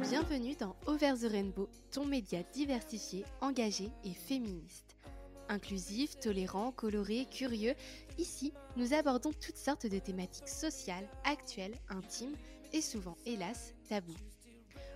[0.00, 4.96] Bienvenue dans Over the Rainbow, ton média diversifié, engagé et féministe.
[5.48, 7.74] Inclusif, tolérant, coloré, curieux,
[8.18, 12.34] ici, nous abordons toutes sortes de thématiques sociales, actuelles, intimes
[12.72, 14.33] et souvent, hélas, tabous.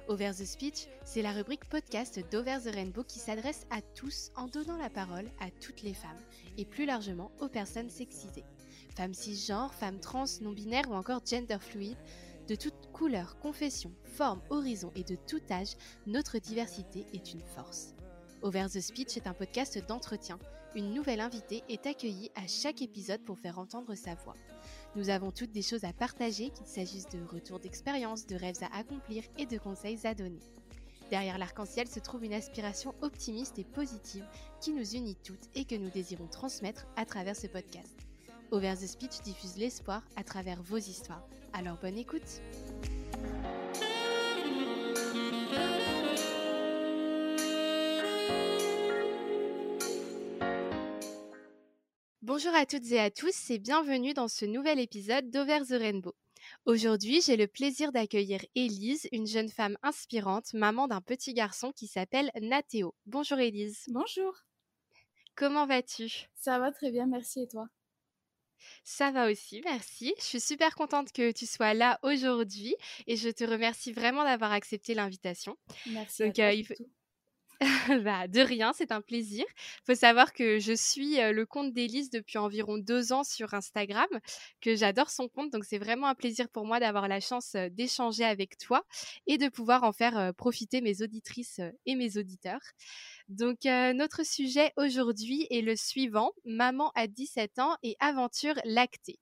[0.09, 4.47] Over the Speech, c'est la rubrique podcast d'Over the Rainbow qui s'adresse à tous en
[4.47, 6.17] donnant la parole à toutes les femmes
[6.57, 8.47] et plus largement aux personnes sexisées.
[8.97, 11.99] Femmes cisgenres, femmes trans, non-binaires ou encore gender fluid,
[12.49, 17.95] de toute couleur, confession, forme, horizon et de tout âge, notre diversité est une force.
[18.41, 20.39] Over the Speech est un podcast d'entretien.
[20.75, 24.37] Une nouvelle invitée est accueillie à chaque épisode pour faire entendre sa voix.
[24.97, 28.77] Nous avons toutes des choses à partager, qu'il s'agisse de retours d'expérience, de rêves à
[28.77, 30.41] accomplir et de conseils à donner.
[31.11, 34.27] Derrière l'arc-en-ciel se trouve une aspiration optimiste et positive
[34.61, 37.97] qui nous unit toutes et que nous désirons transmettre à travers ce podcast.
[38.51, 41.27] Over the Speech diffuse l'espoir à travers vos histoires.
[41.53, 42.43] Alors bonne écoute
[52.39, 56.15] Bonjour à toutes et à tous et bienvenue dans ce nouvel épisode d'Over the Rainbow.
[56.67, 61.89] Aujourd'hui, j'ai le plaisir d'accueillir Élise, une jeune femme inspirante, maman d'un petit garçon qui
[61.89, 62.95] s'appelle Nathéo.
[63.07, 63.83] Bonjour Élise.
[63.89, 64.37] Bonjour.
[65.35, 66.29] Comment vas-tu?
[66.37, 67.67] Ça va très bien, merci et toi?
[68.85, 70.15] Ça va aussi, merci.
[70.19, 72.77] Je suis super contente que tu sois là aujourd'hui
[73.09, 75.57] et je te remercie vraiment d'avoir accepté l'invitation.
[75.87, 76.23] Merci.
[76.23, 76.77] Donc, à toi,
[78.05, 79.45] bah, de rien, c'est un plaisir.
[79.87, 84.07] Faut savoir que je suis le compte d'Élise depuis environ deux ans sur Instagram,
[84.61, 85.51] que j'adore son compte.
[85.53, 88.85] Donc, c'est vraiment un plaisir pour moi d'avoir la chance d'échanger avec toi
[89.27, 92.61] et de pouvoir en faire profiter mes auditrices et mes auditeurs.
[93.29, 99.19] Donc, notre sujet aujourd'hui est le suivant maman à 17 ans et aventure lactée.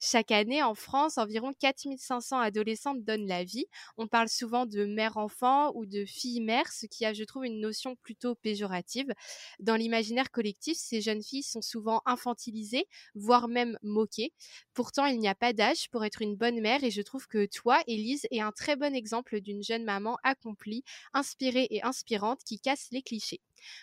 [0.00, 3.66] Chaque année, en France, environ 4500 adolescentes donnent la vie.
[3.96, 7.96] On parle souvent de mère-enfant ou de fille-mère, ce qui a, je trouve, une notion
[7.96, 9.12] plutôt péjorative.
[9.60, 14.32] Dans l'imaginaire collectif, ces jeunes filles sont souvent infantilisées, voire même moquées.
[14.74, 17.46] Pourtant, il n'y a pas d'âge pour être une bonne mère et je trouve que
[17.46, 22.58] toi, Élise, es un très bon exemple d'une jeune maman accomplie, inspirée et inspirante qui
[22.60, 23.40] casse les clichés.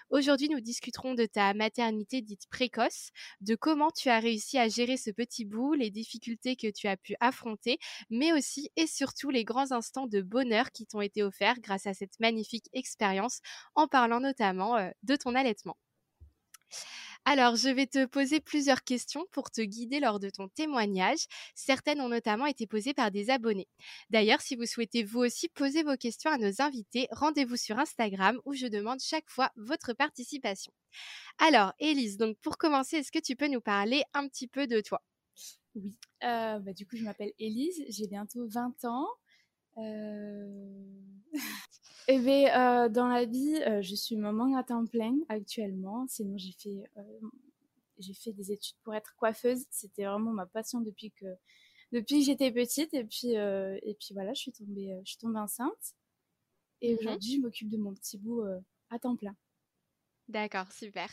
[0.10, 4.98] Aujourd'hui, nous discuterons de ta maternité dite précoce, de comment tu as réussi à gérer
[4.98, 7.80] ce petit bout, les difficultés que tu as pu affronter,
[8.10, 11.94] mais aussi et surtout les grands instants de bonheur qui t'ont été offerts grâce à
[11.94, 13.40] cette magnifique expérience,
[13.76, 15.78] en parlant notamment euh, de ton allaitement.
[17.26, 21.28] Alors, je vais te poser plusieurs questions pour te guider lors de ton témoignage.
[21.54, 23.68] Certaines ont notamment été posées par des abonnés.
[24.10, 28.40] D'ailleurs, si vous souhaitez vous aussi poser vos questions à nos invités, rendez-vous sur Instagram
[28.46, 30.74] où je demande chaque fois votre participation.
[31.38, 34.82] Alors, Élise, donc pour commencer, est-ce que tu peux nous parler un petit peu de
[34.82, 35.02] toi?
[35.76, 39.08] Oui, euh, bah, du coup, je m'appelle Élise, j'ai bientôt 20 ans.
[39.78, 40.82] Euh...
[42.08, 46.06] Eh bien, euh, dans la vie, euh, je suis maman à temps plein actuellement.
[46.08, 47.20] Sinon, j'ai fait, euh,
[48.00, 49.66] j'ai fait des études pour être coiffeuse.
[49.70, 51.26] C'était vraiment ma passion depuis que,
[51.92, 52.94] depuis que j'étais petite.
[52.94, 55.96] Et puis, et puis voilà, je suis tombée, je suis tombée enceinte.
[56.82, 58.44] Et mmh aujourd'hui, je m'occupe de mon petit bout
[58.90, 59.36] à temps plein.
[60.28, 61.10] D'accord, super.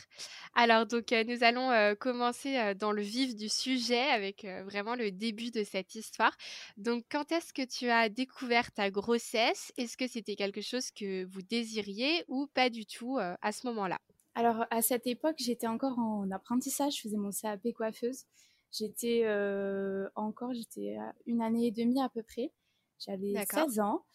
[0.55, 5.63] Alors donc nous allons commencer dans le vif du sujet avec vraiment le début de
[5.65, 6.37] cette histoire.
[6.77, 9.73] Donc quand est-ce que tu as découvert ta grossesse?
[9.77, 13.99] Est-ce que c'était quelque chose que vous désiriez ou pas du tout à ce moment-là?
[14.35, 18.23] Alors à cette époque, j'étais encore en apprentissage, je faisais mon CAP coiffeuse.
[18.71, 19.25] J'étais
[20.15, 22.53] encore, j'étais une année et demie à peu près.
[23.05, 24.05] J'avais 16 ans.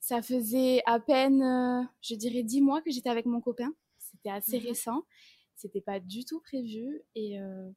[0.00, 3.72] Ça faisait à peine, je dirais, 10 mois que j'étais avec mon copain
[4.24, 5.06] c'était assez mmh récent.
[5.56, 7.02] C'était pas du tout prévu.
[7.14, 7.70] Et, euh,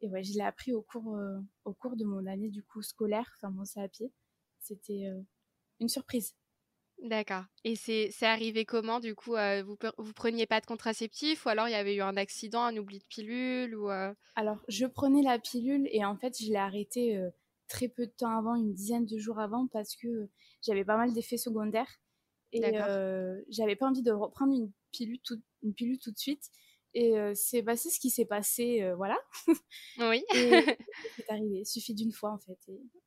[0.00, 2.82] et ouais, je l'ai appris au cours, euh, au cours de mon année du coup
[2.82, 4.12] scolaire, enfin mon pied
[4.60, 5.20] C'était euh,
[5.80, 6.34] une surprise.
[7.02, 7.44] D'accord.
[7.62, 9.34] Et c'est arrivé comment du coup
[9.64, 12.76] Vous vous preniez pas de contraceptif ou alors il y avait eu un accident, un
[12.76, 13.88] oubli de pilule ou
[14.34, 17.24] Alors je prenais la pilule et en fait je l'ai arrêtée
[17.68, 20.28] très peu de temps avant, une dizaine de jours avant parce que
[20.60, 22.00] j'avais pas mal d'effets secondaires
[22.50, 22.62] et
[23.48, 26.50] j'avais pas envie de reprendre une pilule tout, une pilule tout de suite.
[26.94, 29.16] Et c'est passé ce qui s'est passé, voilà.
[29.98, 30.24] Oui.
[30.32, 31.58] c'est arrivé.
[31.60, 32.58] Il suffit d'une fois, en fait.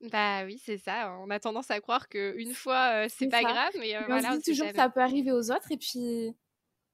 [0.01, 1.18] Bah oui, c'est ça.
[1.19, 3.71] On a tendance à croire qu'une fois, c'est pas grave.
[3.80, 5.71] Mais, voilà, on se dit toujours que ça peut arriver aux autres.
[5.71, 6.33] Et puis,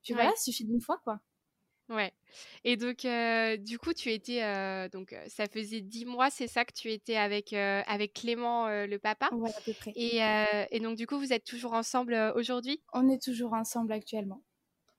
[0.02, 1.20] puis voilà, il suffit d'une fois, quoi.
[1.90, 2.12] Ouais.
[2.64, 3.06] Et donc,
[3.64, 4.90] du coup, tu étais.
[4.90, 9.30] donc, ça faisait dix mois, c'est ça que tu étais avec, avec Clément, le papa?
[9.34, 9.92] Ouais, à peu près.
[9.96, 10.20] Et,
[10.72, 12.82] et, donc, du coup, vous êtes toujours ensemble aujourd'hui?
[12.94, 14.42] On est toujours ensemble actuellement.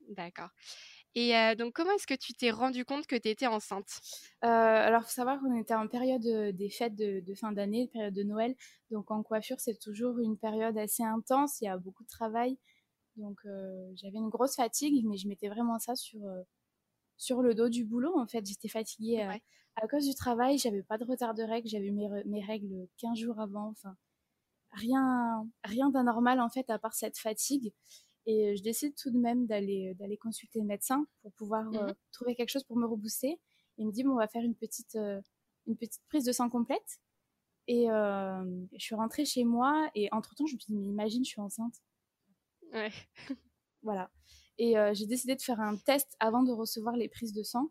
[0.09, 0.49] D'accord.
[1.15, 4.01] Et donc, comment est-ce que tu t'es rendu compte que tu étais enceinte?
[4.41, 8.15] Alors, il faut savoir qu'on était en période des fêtes de, de fin d'année, période
[8.15, 8.55] de Noël.
[8.91, 11.61] Donc, en coiffure, c'est toujours une période assez intense.
[11.61, 12.59] Il y a beaucoup de travail.
[13.17, 13.39] Donc,
[13.97, 16.21] j'avais une grosse fatigue, mais je mettais vraiment ça sur,
[17.17, 18.17] sur le dos du boulot.
[18.19, 19.21] En fait, j'étais fatiguée
[19.77, 20.59] à cause du travail.
[20.59, 21.69] J'avais pas de retard de règles.
[21.69, 23.69] J'avais mes, mes règles 15 jours avant.
[23.71, 23.97] Enfin,
[24.73, 27.73] rien, rien d'anormal, en fait, à part cette fatigue.
[28.31, 32.35] Et je décide tout de même d'aller d'aller consulter le médecin pour pouvoir mmh trouver
[32.35, 33.41] quelque chose pour me rebooster.
[33.79, 34.99] Il me dit bon, on va faire une petite
[35.67, 37.01] une petite prise de sang complète.
[37.69, 41.25] Et je suis rentrée chez moi et entre temps je me suis dit mais imagine
[41.25, 41.77] je suis enceinte.
[42.75, 42.91] Ouais.
[43.83, 44.11] voilà.
[44.59, 47.71] Et j'ai décidé de faire un test avant de recevoir les prises de sang.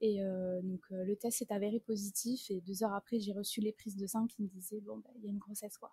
[0.00, 0.20] Et
[0.62, 4.06] donc le test s'est avéré positif et deux heures après j'ai reçu les prises de
[4.06, 5.92] sang qui me disaient bon bah, il y a une grossesse quoi.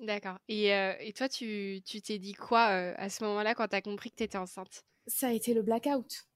[0.00, 0.38] D'accord.
[0.48, 4.16] Et, et toi, tu t'es dit quoi à ce moment-là quand tu as compris que
[4.16, 4.84] tu étais enceinte?
[5.06, 6.26] Ça a été le blackout.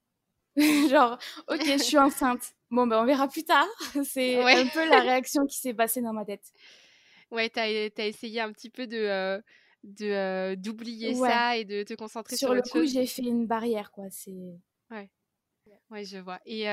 [0.91, 1.19] Genre,
[1.49, 2.55] ok, je suis enceinte.
[2.71, 3.67] Bon, ben on verra plus tard.
[4.05, 6.53] C'est un peu la réaction qui s'est passée dans ma tête.
[7.31, 9.43] Ouais, tu as, essayé un petit peu de
[9.83, 13.93] de d'oublier ça et de te concentrer sur, sur le coup j'ai fait une barrière
[13.93, 14.33] quoi c'est
[14.91, 15.09] ouais
[15.91, 16.65] ouais je vois et,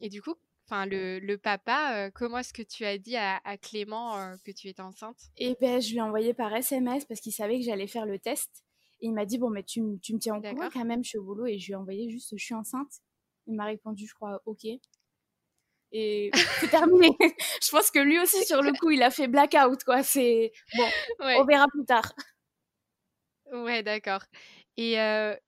[0.00, 0.36] et du coup
[0.70, 4.68] enfin le, papa, euh, comment est-ce que tu as dit à, Clément euh, que tu
[4.68, 5.18] étais enceinte?
[5.36, 8.18] Eh ben, je lui ai envoyé par SMS parce qu'il savait que j'allais faire le
[8.18, 8.64] test.
[9.00, 11.10] Et il m'a dit bon mais tu, tu me tiens au courant quand même, je
[11.10, 12.92] suis au boulot et je lui ai envoyé juste je suis enceinte.
[13.46, 14.64] Il m'a répondu je crois ok.
[15.92, 16.30] Et
[16.60, 17.10] c'est terminé.
[17.20, 20.02] je pense que lui aussi sur le coup il a fait blackout quoi.
[20.02, 20.86] C'est bon,
[21.18, 22.12] on verra plus tard.
[23.52, 24.22] Ouais d'accord.
[24.82, 24.96] Et,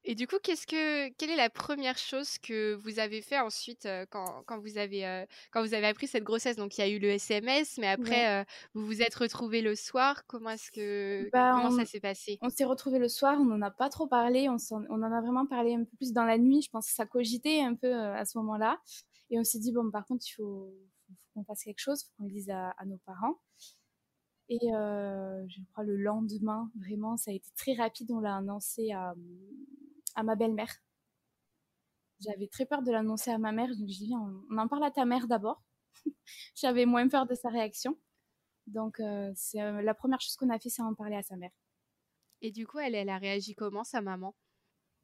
[0.04, 3.88] et, du coup, qu'est-ce que, quelle est la première chose que vous avez fait ensuite
[4.10, 6.56] quand, quand, vous avez, quand vous avez appris cette grossesse?
[6.56, 8.44] Donc, il y a eu le SMS, mais après,
[8.74, 10.26] vous vous êtes retrouvés le soir.
[10.26, 12.38] Comment est-ce que bah, comment ça s'est passé?
[12.42, 13.38] On s'est retrouvés le soir.
[13.40, 14.50] On n'en a pas trop parlé.
[14.50, 16.60] On, on, en a vraiment parlé un peu plus dans la nuit.
[16.60, 18.80] Je pense que ça cogitait un peu à ce moment-là.
[19.30, 20.74] Et on s'est dit bon, par contre, il faut,
[21.32, 22.02] qu'on fasse quelque chose.
[22.02, 23.38] Il faut qu'on le dise à, à nos parents.
[24.48, 28.10] Et je crois le lendemain, vraiment, ça a été très rapide.
[28.10, 29.14] On l'a annoncé à,
[30.14, 30.74] à ma belle-mère.
[32.20, 34.84] J'avais très peur de l'annoncer à ma mère, donc je dis on, on en parle
[34.84, 35.62] à ta mère d'abord.
[36.54, 37.96] J'avais moins peur de sa réaction.
[38.66, 39.00] Donc
[39.34, 41.50] c'est la première chose qu'on a fait, c'est en parler à sa mère.
[42.42, 44.34] Et du coup, elle, elle a réagi comment, sa maman?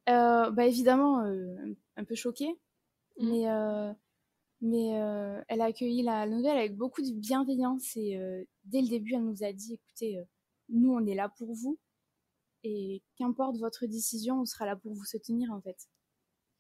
[0.07, 1.21] Bah évidemment,
[1.97, 2.59] un peu choquée,
[3.19, 3.29] mmh.
[3.29, 3.95] mais
[4.61, 8.89] mais euh, elle a accueilli la nouvelle avec beaucoup de bienveillance et euh, dès le
[8.89, 10.25] début, elle nous a dit, écoutez, euh,
[10.69, 11.79] nous, on est là pour vous
[12.65, 15.77] et qu'importe votre décision, on sera là pour vous soutenir en fait.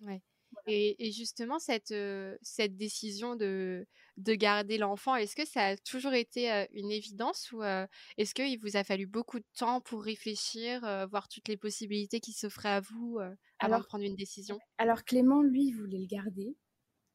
[0.00, 0.22] Ouais.
[0.66, 1.94] Et, justement, cette,
[2.40, 3.86] cette décision de,
[4.16, 8.76] de garder l'enfant, est-ce que ça a toujours été une évidence ou est-ce qu'il vous
[8.76, 10.80] a fallu beaucoup de temps pour réfléchir,
[11.10, 13.18] voir toutes les possibilités qui s'offraient à vous
[13.58, 14.58] avant de prendre une décision?
[14.78, 16.56] Alors Clément, lui, voulait le garder.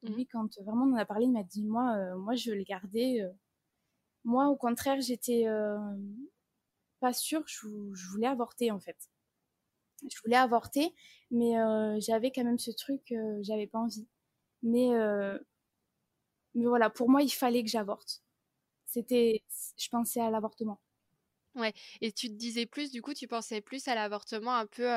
[0.04, 0.24] Mmh.
[0.30, 3.22] Quand vraiment on en a parlé, il m'a dit moi, euh, moi, je le garder.
[3.22, 3.30] Euh.
[4.24, 5.78] Moi, au contraire, j'étais euh,
[7.00, 7.42] pas sûre.
[7.46, 7.66] Je,
[8.10, 8.96] voulais avorter en fait.
[10.10, 10.94] Je voulais avorter,
[11.30, 11.54] mais
[12.00, 14.06] j'avais quand même ce truc, j'avais pas envie.
[14.62, 14.90] Mais
[16.54, 18.22] mais voilà, pour moi, il fallait que j'avorte.
[18.86, 19.42] C'était,
[19.76, 20.80] je pensais à l'avortement.
[21.56, 24.88] Ouais, et tu te disais plus, du coup, tu pensais plus à l'avortement un peu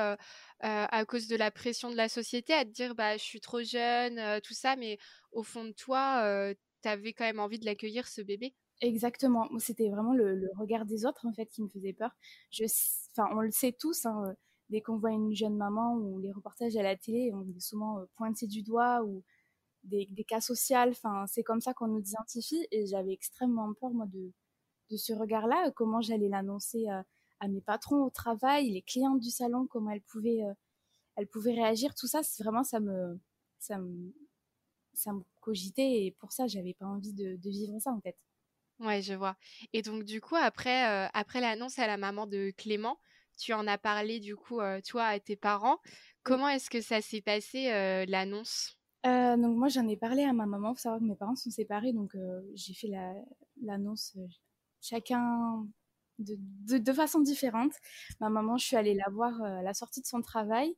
[0.60, 3.62] à cause de la pression de la société, à te dire, bah, je suis trop
[3.62, 4.98] jeune, tout ça, mais
[5.32, 8.56] au fond de toi, tu avais quand même envie de l'accueillir, ce bébé?
[8.82, 9.48] Exactement.
[9.60, 12.12] C'était vraiment le, regard des autres, en fait, qui me faisait peur.
[12.52, 12.66] Je,
[13.12, 14.36] enfin, on le sait tous, hein,
[14.70, 18.06] dès qu'on voit une jeune maman ou les reportages à la télé, on est souvent
[18.16, 19.24] pointé du doigt ou
[19.84, 20.78] des, des cas sociaux.
[20.90, 22.68] Enfin, c'est comme ça qu'on nous identifie.
[22.72, 24.32] Et j'avais extrêmement peur, moi, de,
[24.90, 29.68] de ce regard-là, comment j'allais l'annoncer à, mes patrons au travail, les clientes du salon,
[29.68, 30.54] comment elles pouvaient, euh,
[31.16, 31.94] elles pouvaient réagir.
[31.94, 33.20] Tout ça, c'est vraiment ça me,
[33.60, 34.14] ça me,
[34.94, 38.18] ça me cogitait et pour ça, j'avais pas envie de, vivre ça en fait.
[38.80, 39.36] Ouais, je vois.
[39.74, 42.98] Et donc du coup, après, euh, après l'annonce à la maman de Clément,
[43.38, 45.78] tu en as parlé du coup, euh, toi, à tes parents.
[46.24, 47.70] Comment est-ce que ça s'est passé
[48.08, 48.78] l'annonce?
[49.04, 51.50] Donc moi j'en ai parlé à ma maman, il faut savoir que mes parents sont
[51.50, 52.18] séparés, donc
[52.56, 52.92] j'ai fait
[53.62, 54.18] l'annonce,
[54.88, 55.68] chacun
[56.20, 56.38] de,
[56.78, 57.74] de, façon différente.
[58.20, 60.76] Ma maman, je suis allée la voir euh, à la sortie de son travail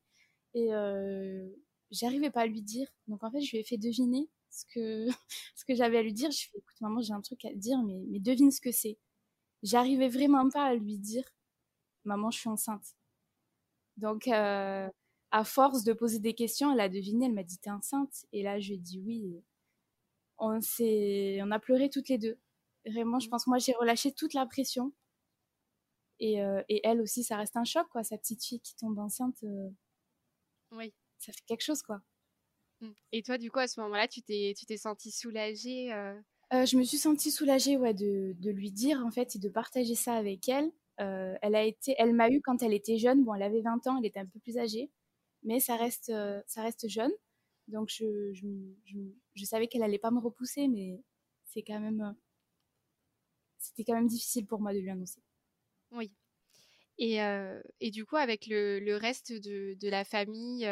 [0.54, 1.48] et euh,
[1.92, 2.88] j'arrivais pas à lui dire.
[3.08, 5.08] Donc en fait, je lui ai fait deviner ce que,
[5.56, 6.32] ce que j'avais à lui dire.
[6.32, 8.52] Je lui ai fait, écoute, maman, j'ai un truc à te dire, mais, mais devine
[8.52, 8.98] ce que c'est.
[9.64, 11.24] J'arrivais vraiment pas à lui dire,
[12.06, 12.96] maman, je suis enceinte.
[13.98, 14.90] Donc, euh,
[15.32, 18.44] à force de poser des questions, elle a deviné, elle m'a dit, t'es enceinte Et
[18.44, 19.44] là, je lui ai dit oui.
[20.38, 22.38] On, on a pleuré toutes les deux.
[22.92, 24.94] Vraiment, je pense que moi, j'ai relâché toute la pression.
[26.20, 28.04] Et, euh, et, elle aussi, ça reste un choc, quoi.
[28.04, 29.38] Sa petite fille qui tombe enceinte.
[29.44, 29.70] Euh,
[30.72, 30.94] oui.
[31.18, 32.02] Ça fait quelque chose, quoi.
[32.82, 32.90] Mmh.
[33.12, 35.90] Et toi, du coup, à ce moment-là, tu t'es, tu t'es sentie soulagée
[36.52, 39.96] Je me suis sentie soulagée ouais, de, de, lui dire, en fait, et de partager
[39.96, 40.72] ça avec elle.
[40.98, 43.24] elle a été, elle m'a eu quand elle était jeune.
[43.24, 44.92] Bon, elle avait 20 ans, elle était un peu plus âgée,
[45.44, 46.12] mais ça reste,
[46.48, 47.12] ça reste jeune.
[47.68, 48.48] Donc, je, je,
[49.36, 51.02] je savais qu'elle allait pas me repousser, mais
[51.46, 52.16] c'est quand même,
[53.60, 55.22] c'était quand même difficile pour moi de lui annoncer.
[55.92, 56.12] Oui.
[57.02, 57.20] Et,
[57.80, 60.66] et, du coup, avec le, le reste de, de, la famille,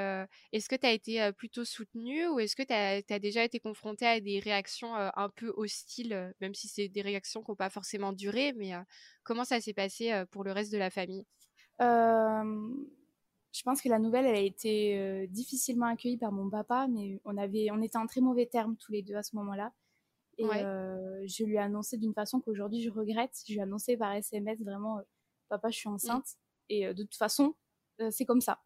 [0.52, 4.06] est-ce que tu as été plutôt soutenue ou est-ce que tu as, déjà été confrontée
[4.06, 8.12] à des réactions un peu hostiles, même si c'est des réactions qui n'ont pas forcément
[8.12, 8.74] duré, mais
[9.24, 11.26] comment ça s'est passé pour le reste de la famille?
[11.80, 17.38] Je pense que la nouvelle, elle a été difficilement accueillie par mon papa, mais on,
[17.38, 19.72] avait, on était en très mauvais termes tous les deux à ce moment-là.
[20.38, 23.36] Et je lui ai annoncé d'une façon qu'aujourd'hui je regrette.
[23.48, 25.00] Je lui ai annoncé par SMS vraiment
[25.50, 26.36] papa, je suis enceinte.
[26.70, 27.56] Et de toute façon,
[28.12, 28.62] c'est comme ça.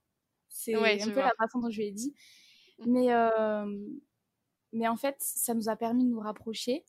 [0.50, 2.14] C'est un peu la façon dont je lui ai dit.
[2.80, 2.92] Mmh.
[2.92, 3.08] Mais,
[4.74, 6.86] mais en fait, ça nous a permis de nous rapprocher,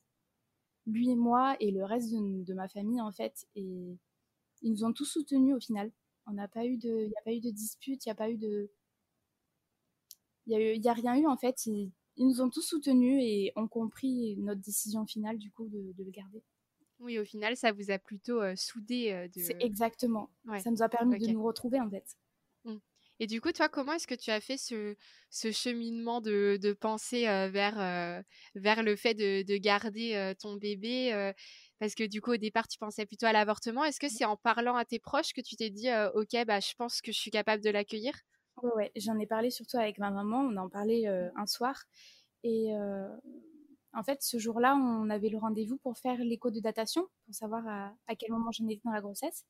[0.87, 3.47] lui et moi, et le reste de, ma famille, en fait.
[3.55, 3.99] Et
[4.63, 5.93] ils nous ont tous soutenus au final.
[6.27, 8.15] On n'a pas eu de, il n'y a pas eu de dispute, il n'y a
[8.15, 8.71] pas eu de,
[10.47, 11.67] il n'y a, a, rien eu en fait.
[11.67, 11.93] Ils,
[12.25, 16.11] nous ont tous soutenus et ont compris notre décision finale du coup de, de le
[16.11, 16.43] garder.
[16.99, 19.29] Oui, au final, ça vous a plutôt soudé.
[19.35, 19.41] de...
[19.41, 20.31] C'est exactement.
[20.63, 22.05] Ça nous a permis de nous retrouver en fait.
[22.65, 22.77] Mmh.
[23.19, 24.97] Et du coup, toi, comment est-ce que tu as fait ce,
[25.31, 28.23] ce cheminement de, de pensée vers,
[28.55, 31.33] vers le fait de, de garder ton bébé
[31.79, 33.85] Parce que du coup, au départ, tu pensais plutôt à l'avortement.
[33.85, 36.73] Est-ce que c'est en parlant à tes proches que tu t'es dit, OK, bah, je
[36.77, 38.15] pense que je suis capable de l'accueillir
[38.63, 38.93] Ouais.
[38.97, 40.41] j'en ai parlé surtout avec ma maman.
[40.41, 41.85] On en parlait un soir.
[42.45, 42.73] Et
[43.95, 47.67] en fait, ce jour-là, on avait le rendez-vous pour faire l'écho de datation, pour savoir
[47.69, 49.45] à, quel moment j'en étais dans la grossesse.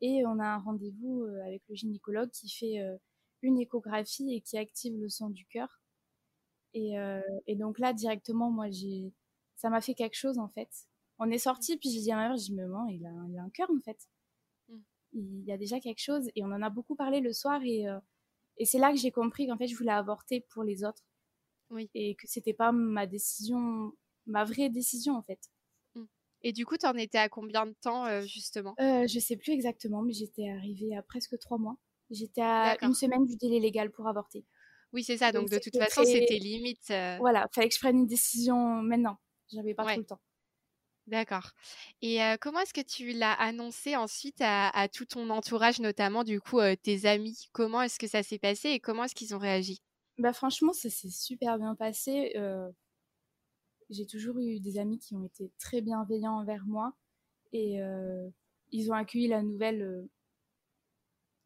[0.00, 2.96] Et on a un rendez-vous euh, avec le gynécologue qui fait euh,
[3.42, 5.80] une échographie et qui active le sang du cœur.
[6.76, 9.12] Euh, et, donc là, directement, moi, j'ai,
[9.54, 10.68] ça m'a fait quelque chose en fait.
[11.18, 13.38] On est sorti, puis j'ai dit à ma mère, j'ai dit, maman, il a, il
[13.38, 13.98] a un cœur en fait.
[14.68, 14.78] Mm.
[15.12, 16.28] Il y a déjà quelque chose.
[16.34, 17.60] Et on en a beaucoup parlé le soir.
[17.64, 17.86] Et,
[18.58, 21.02] et c'est là que j'ai compris qu'en fait, je voulais avorter pour les autres
[21.70, 21.90] oui.
[21.94, 23.92] Et que c'était pas ma décision,
[24.26, 25.40] ma vraie décision en fait.
[25.94, 26.04] Mmh.
[26.42, 28.74] Et du coup, tu en étais à combien de temps euh, justement?
[28.80, 31.76] Euh, Je sais plus exactement, mais j'étais arrivée à presque trois mois.
[32.10, 34.44] J'étais à une semaine du délai légal pour avorter.
[34.92, 35.32] Oui, c'est ça.
[35.32, 36.90] Donc, de toute façon, c'était limite.
[36.90, 39.18] Euh voilà, fallait que je prenne une décision maintenant.
[39.52, 40.20] J'avais pas trop le temps.
[41.06, 41.50] D'accord.
[42.00, 46.60] Et comment est-ce que tu l'as annoncé ensuite à, tout ton entourage, notamment du coup
[46.82, 47.48] tes amis?
[47.52, 49.82] Comment est-ce que ça s'est passé et comment est-ce qu'ils ont réagi?
[50.18, 52.32] Bah franchement, ça s'est super bien passé.
[52.36, 52.70] Euh,
[53.90, 56.94] j'ai toujours eu des amis qui ont été très bienveillants envers moi
[57.52, 57.80] et
[58.72, 60.08] ils ont accueilli la nouvelle.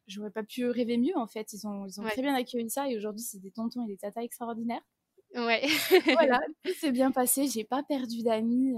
[0.06, 1.52] J'aurais pas pu rêver mieux en fait.
[1.52, 3.98] Ils ont, ils ont très bien accueilli ça et aujourd'hui c'est des tontons et des
[3.98, 4.86] tatas extraordinaires.
[5.34, 5.66] Ouais.
[6.12, 7.48] voilà, tout s'est bien passé.
[7.48, 8.76] J'ai pas perdu d'amis.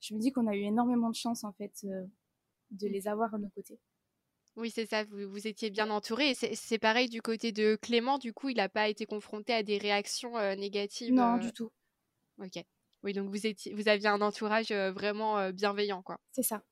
[0.00, 2.90] Je me dis qu'on a eu énormément de chance en fait de mmh.
[2.90, 3.78] les avoir à nos côtés.
[4.56, 6.34] Oui, c'est ça, vous, vous, étiez bien entouré.
[6.34, 9.78] C'est pareil du côté de Clément, du coup, il n'a pas été confronté à des
[9.78, 11.70] réactions négatives Non, du tout.
[12.38, 12.64] Ok.
[13.04, 16.18] Oui, donc vous, étiez, vous aviez un entourage vraiment bienveillant, quoi.
[16.32, 16.64] C'est ça.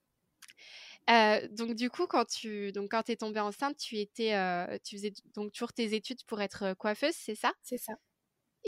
[1.51, 4.33] donc du coup, quand tu donc quand es tombée enceinte, tu étais,
[4.83, 7.53] tu faisais donc toujours tes études pour être coiffeuse, c'est ça?
[7.61, 7.93] C'est ça.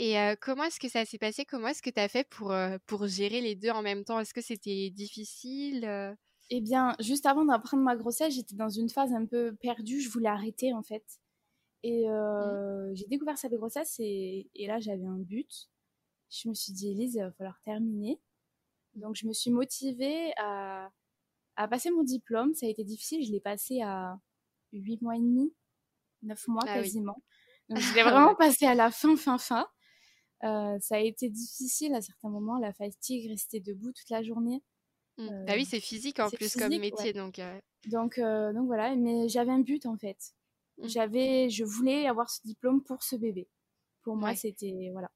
[0.02, 1.44] Et comment est-ce que ça s'est passé?
[1.44, 2.54] Comment est-ce que tu as fait pour,
[2.86, 4.18] pour gérer les deux en même temps?
[4.18, 6.16] Est-ce que c'était difficile
[6.52, 10.00] eh bien, juste avant d'apprendre ma grossesse, j'étais dans une phase un peu perdue.
[10.00, 11.04] Je voulais arrêter, en fait.
[11.82, 12.94] Et mmh.
[12.94, 15.68] j'ai découvert cette grossesse et, et là, j'avais un but.
[16.28, 18.20] Je me suis dit, Elise, il va falloir terminer.
[18.94, 20.90] Donc, je me suis motivée à,
[21.56, 22.52] à passer mon diplôme.
[22.54, 23.24] Ça a été difficile.
[23.24, 24.18] Je l'ai passé à
[24.72, 25.54] 8 mois et demi,
[26.22, 27.22] 9 mois ah quasiment.
[27.68, 29.68] Donc, je l'ai vraiment passé à la fin, fin, fin.
[30.42, 32.58] Euh, ça a été difficile à certains moments.
[32.58, 34.62] La fatigue, rester debout toute la journée.
[35.18, 35.44] Mmh.
[35.46, 37.40] bah oui, c'est physique en plus comme métier, donc.
[37.86, 40.16] Donc, donc voilà, mais j'avais un but en fait.
[40.78, 40.88] Mmh.
[40.88, 43.48] J'avais, je voulais avoir ce diplôme pour ce bébé.
[44.02, 45.10] Pour moi, c'était voilà.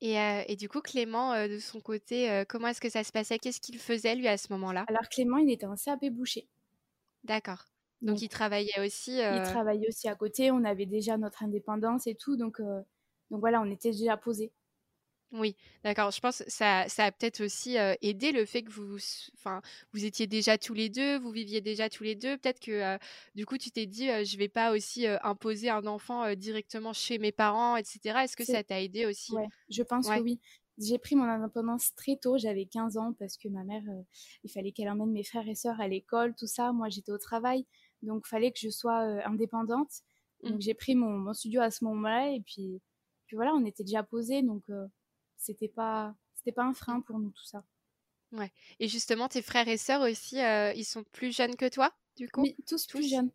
[0.00, 0.16] Et,
[0.46, 3.38] et, du coup, Clément, de son côté, comment est-ce que ça se passait?
[3.38, 4.84] Qu'est-ce qu'il faisait lui à ce moment-là?
[4.88, 6.46] Alors Clément, il était en CAP boucher.
[7.24, 7.64] D'accord.
[8.02, 9.16] Donc, il travaillait aussi.
[9.16, 10.50] Il travaillait aussi à côté.
[10.50, 12.60] On avait déjà notre indépendance et tout, donc
[13.30, 14.52] donc voilà, on était déjà posé.
[15.32, 16.10] Oui, d'accord.
[16.10, 18.96] Je pense que ça, ça a peut-être aussi aidé le fait que vous,
[19.34, 19.60] enfin,
[19.92, 22.38] vous étiez déjà tous les deux, vous viviez déjà tous les deux.
[22.38, 22.98] Peut-être que
[23.34, 27.32] du coup, tu t'es dit, je vais pas aussi imposer un enfant directement chez mes
[27.32, 28.20] parents, etc.
[28.24, 29.34] Est-ce que ça t'a aidé aussi?
[29.34, 30.40] Ouais, je pense que oui.
[30.80, 33.82] J'ai pris mon indépendance très tôt, j'avais 15 ans parce que ma mère,
[34.44, 36.72] il fallait qu'elle emmène mes frères et sœurs à l'école, tout ça.
[36.72, 37.66] Moi, j'étais au travail,
[38.02, 39.90] donc il fallait que je sois indépendante.
[40.42, 40.50] Mmh.
[40.50, 42.80] Donc j'ai pris mon, mon, studio à ce moment-là et puis
[43.28, 44.64] puis voilà, on était déjà posés, donc
[45.36, 47.62] c'était pas, c'était pas un frein pour nous tout ça.
[48.32, 48.50] Ouais.
[48.80, 52.42] Et justement, tes frères et sœurs aussi, ils sont plus jeunes que toi, du coup?
[52.42, 53.30] Oui, tous, plus jeunes.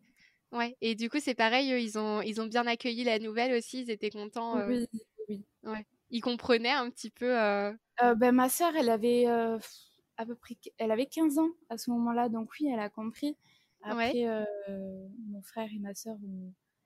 [0.52, 0.76] Ouais.
[0.80, 3.90] Et du coup, c'est pareil, ils ont, ils ont bien accueilli la nouvelle aussi, ils
[3.90, 4.66] étaient contents.
[4.66, 4.86] Oui,
[5.28, 5.44] oui.
[5.62, 5.86] Ouais.
[6.10, 7.28] Ils comprenaient un petit peu.
[7.30, 12.28] ben, ma sœur, elle avait à peu près, elle avait 15 ans à ce moment-là,
[12.28, 13.36] donc oui, elle a compris.
[13.82, 14.26] Après,
[14.68, 16.16] mon frère et ma sœur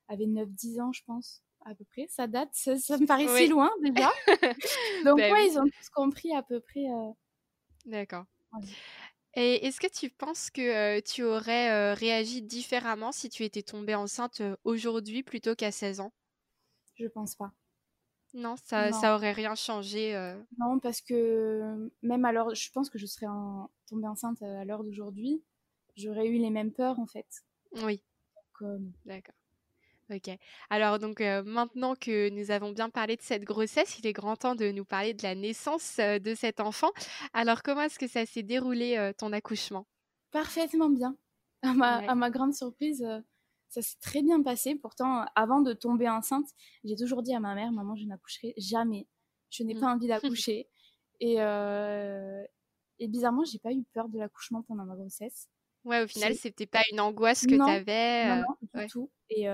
[0.08, 2.06] avaient 9-10 ans, je pense à peu près.
[2.08, 4.10] Ça date, ça, me paraît si loin déjà.
[5.04, 6.86] Donc ben ouais, ils ont tous compris à peu près.
[6.86, 7.10] Euh,
[7.84, 8.24] D'accord.
[9.34, 14.42] Et est-ce que tu penses que tu aurais réagi différemment si tu étais tombée enceinte
[14.64, 16.12] aujourd'hui plutôt qu'à 16 ans?
[16.94, 17.52] Je pense pas.
[18.34, 20.14] Non, ça, ça aurait rien changé.
[20.58, 23.26] Non, parce que même alors, je pense que je serais
[23.86, 25.42] tombée enceinte à l'heure d'aujourd'hui,
[25.96, 27.26] j'aurais eu les mêmes peurs en fait.
[27.84, 28.02] Oui.
[29.04, 29.34] D'accord.
[30.10, 30.30] Ok.
[30.70, 34.54] Alors donc maintenant que nous avons bien parlé de cette grossesse, il est grand temps
[34.54, 36.90] de nous parler de la naissance de cet enfant.
[37.34, 39.86] Alors comment est-ce que ça s'est déroulé ton accouchement?
[40.30, 41.16] Parfaitement bien.
[41.62, 43.04] À ma, grande surprise,
[43.68, 44.76] ça s'est très bien passé.
[44.76, 46.46] Pourtant, avant de tomber enceinte,
[46.84, 49.08] j'ai toujours dit à ma mère, maman, je n'accoucherai jamais.
[49.50, 49.80] Je n'ai mmh.
[49.80, 50.68] pas envie d'accoucher.
[51.20, 51.38] et,
[52.98, 55.48] et bizarrement, j'ai pas eu peur de l'accouchement pendant ma grossesse.
[55.84, 58.28] Ouais, au final, c'était pas une angoisse que tu avais.
[58.28, 59.10] Non, non, du tout.
[59.30, 59.46] Et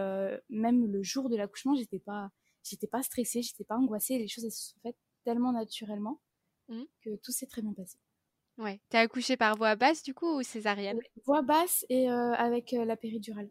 [0.49, 2.31] même le jour de l'accouchement, j'étais pas,
[2.63, 4.19] j'étais pas stressée, j'étais pas angoissée.
[4.19, 6.21] Les choses elles se sont faites tellement naturellement
[6.69, 6.83] mmh.
[7.03, 7.99] que tout s'est très bien passé.
[8.59, 8.81] Ouais.
[8.89, 10.99] T'as accouché par voie basse du coup ou césarienne?
[11.25, 13.51] Voie basse et avec la péridurale.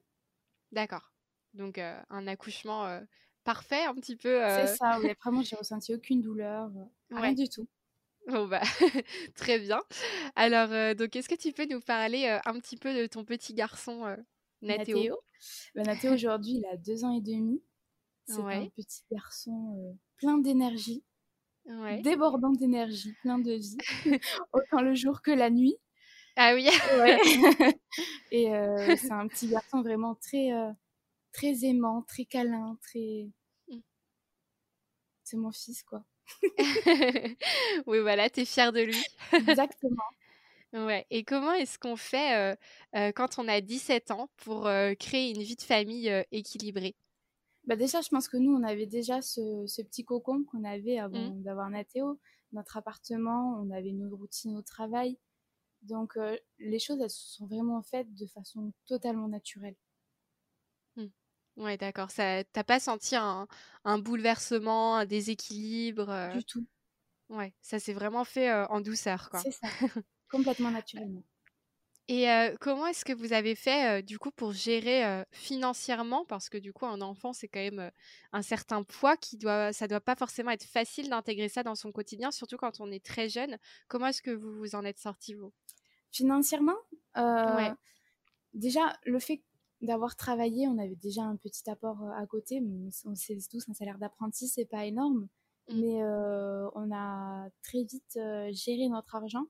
[0.72, 1.14] D'accord.
[1.54, 3.02] Donc un accouchement
[3.44, 4.42] parfait un petit peu.
[4.50, 5.00] C'est ça.
[5.00, 5.12] Oui.
[5.24, 6.72] Vraiment, j'ai ressenti aucune douleur,
[7.12, 7.68] rien du tout.
[8.28, 8.62] Bon bah
[9.36, 9.82] très bien.
[10.36, 14.16] Alors donc est-ce que tu peux nous parler un petit peu de ton petit garçon
[14.62, 15.20] Nathéo Nathéo,
[15.76, 17.62] bah, Nathéo aujourd'hui il a deux ans et demi.
[18.26, 21.04] C'est un petit garçon plein d'énergie,
[22.02, 23.78] débordant d'énergie, plein de vie,
[24.54, 25.76] autant le jour que la nuit.
[26.38, 26.70] Ah oui.
[28.32, 28.48] et
[28.98, 30.52] c'est un petit garçon vraiment très
[31.34, 33.30] très aimant, très câlin, très.
[33.68, 33.80] Mmh.
[35.24, 36.06] C'est mon fils quoi.
[37.88, 39.04] oui, voilà, tu es fière de lui.
[39.34, 40.04] Exactement.
[40.74, 41.06] ouais.
[41.10, 42.58] Et comment est-ce qu'on fait
[43.16, 44.70] quand on a 17 ans pour
[45.00, 46.96] créer une vie de famille équilibrée?
[47.66, 51.32] Bah déjà, je pense que nous, on avait déjà ce, petit cocon qu'on avait avant
[51.32, 51.44] mmh.
[51.44, 52.20] d'avoir Nathéo.
[52.52, 55.18] Notre appartement, on avait nos routines au travail.
[55.82, 56.18] Donc,
[56.60, 59.76] les choses, elles se sont vraiment faites de façon totalement naturelle.
[61.58, 62.10] Ouais, d'accord.
[62.12, 63.48] Ça, t'as pas senti un,
[64.00, 66.66] bouleversement, un déséquilibre Du tout.
[67.30, 69.40] Ouais, ça s'est vraiment fait en douceur, quoi.
[69.40, 69.68] C'est ça.
[70.30, 71.24] Complètement naturellement.
[72.10, 72.28] Et
[72.60, 76.26] comment est-ce que vous avez fait du coup pour gérer financièrement?
[76.26, 77.92] Parce que du coup un enfant c'est quand même
[78.34, 81.94] un certain poids qui doit ça doit pas forcément être facile d'intégrer ça dans son
[81.94, 83.58] quotidien surtout quand on est très jeune.
[83.88, 85.54] Comment est-ce que vous vous en êtes sorti vous?
[86.12, 86.76] Financièrement,
[87.16, 87.72] ouais.
[88.54, 89.42] déjà le fait
[89.84, 92.64] d'avoir travaillé, on avait déjà un petit apport euh, à côté.
[93.06, 95.28] On sait tous un salaire d'apprenti, c'est pas énorme,
[95.70, 95.80] mmh.
[95.82, 99.46] mais euh, on a très vite euh, géré notre argent.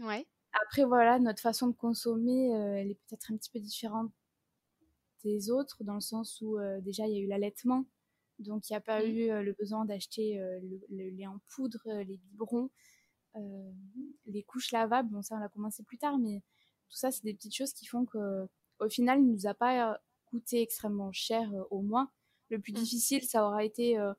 [0.00, 0.26] Ouais.
[0.66, 4.12] Après voilà, notre façon de consommer, elle est peut-être un petit peu différente
[5.24, 7.86] des autres dans le sens où déjà il y a eu l'allaitement,
[8.38, 9.06] donc il n'y a pas mmh.
[9.06, 10.36] eu le besoin d'acheter
[10.90, 12.70] le, lait en poudre, les biberons,
[14.26, 15.10] les couches lavables.
[15.10, 16.40] Bon ça on a commencé plus tard, mais
[16.88, 18.46] tout ça c'est des petites choses qui font que
[18.80, 22.10] au final, il ne nous a pas euh, coûté extrêmement cher euh, au moins.
[22.50, 22.76] Le plus mmh.
[22.76, 24.12] difficile, ça aura été euh,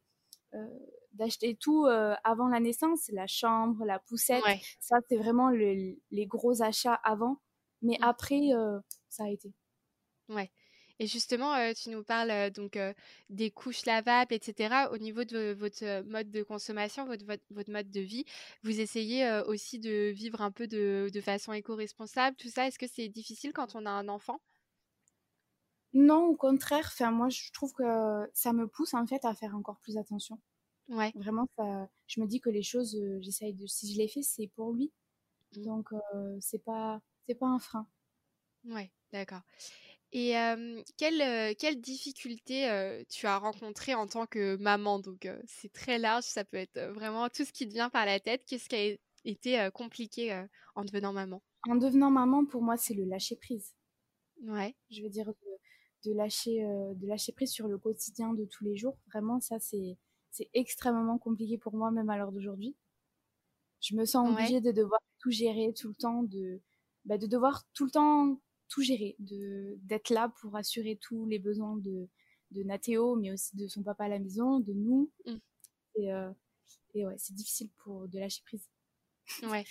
[1.14, 4.44] d'acheter tout avant la naissance, la chambre, la poussette.
[4.80, 7.38] Ça, c'est vraiment les gros achats avant.
[7.82, 8.04] Mais mmh.
[8.04, 8.50] après,
[9.10, 9.54] ça a été.
[10.30, 10.52] Ouais.
[11.00, 12.78] Et justement, tu nous parles donc
[13.30, 14.88] des couches lavables, etc.
[14.92, 18.26] Au niveau de votre mode de consommation, votre, votre, mode de vie,
[18.64, 22.68] vous essayez aussi de vivre un peu de, de façon éco-responsable, tout ça.
[22.68, 24.40] Est-ce que c'est difficile quand on a un enfant?
[25.96, 26.90] Non, au contraire.
[26.92, 27.84] Enfin, moi, je trouve que
[28.34, 30.40] ça me pousse en fait à faire encore plus attention.
[30.90, 31.14] Ouais.
[31.16, 33.66] Vraiment, ça, je me dis que les choses, j'essaye de.
[33.66, 34.92] Si je les fais, c'est pour lui.
[35.56, 35.64] Mmh.
[35.64, 35.90] Donc,
[36.42, 37.88] c'est pas, c'est pas un frein.
[38.66, 39.42] Ouais, d'accord.
[40.12, 40.34] Et
[40.98, 45.00] quelle, quelle difficulté tu as rencontré en tant que maman?
[45.00, 48.20] Donc, c'est très large, ça peut être vraiment tout ce qui te vient par la
[48.20, 48.44] tête.
[48.48, 51.42] Qu'est-ce qui a été compliqué en devenant maman?
[51.68, 53.74] En devenant maman, pour moi, c'est le lâcher prise.
[54.44, 54.76] Ouais.
[54.90, 55.34] Je veux dire,
[56.06, 58.98] de, lâcher, de lâcher prise sur le quotidien de tous les jours.
[59.08, 59.98] Vraiment, ça, c'est,
[60.32, 62.76] c'est extrêmement compliqué pour moi, même à l'heure d'aujourd'hui.
[63.82, 66.62] Je me sens obligée de devoir tout gérer tout le temps, de,
[67.04, 71.40] bah, de devoir tout le temps tout gérer, de d'être là pour assurer tous les
[71.40, 72.08] besoins de,
[72.52, 75.12] de Nathéo, mais aussi de son papa à la maison, de nous.
[75.26, 75.36] Mm.
[75.98, 76.10] Et,
[76.94, 78.68] et ouais, c'est difficile pour de lâcher prise.
[79.44, 79.66] Ouais.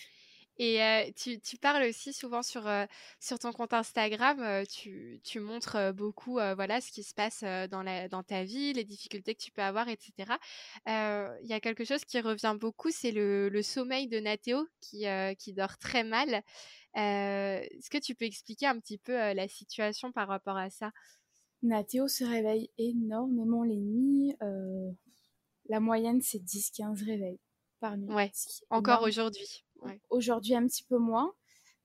[0.59, 2.71] Et tu, tu, parles aussi souvent sur,
[3.19, 8.09] sur ton compte Instagram, tu, tu, montres beaucoup voilà, ce qui se passe dans, la,
[8.09, 10.39] dans ta vie, les difficultés que tu peux avoir, etc.
[10.87, 15.07] Il y a quelque chose qui revient beaucoup, c'est le, le, sommeil de Nathéo qui,
[15.39, 16.45] qui dort très mal.
[16.95, 20.93] Est-ce que tu peux expliquer un petit peu la situation par rapport à ça?
[21.63, 24.35] Nathéo se réveille énormément les nuits.
[25.69, 27.41] la moyenne, c'est 10-15 réveils
[27.81, 28.13] par nuit.
[28.13, 28.31] Ouais,
[28.71, 29.65] encore aujourd'hui.
[30.11, 31.35] Aujourd'hui, un petit peu moins,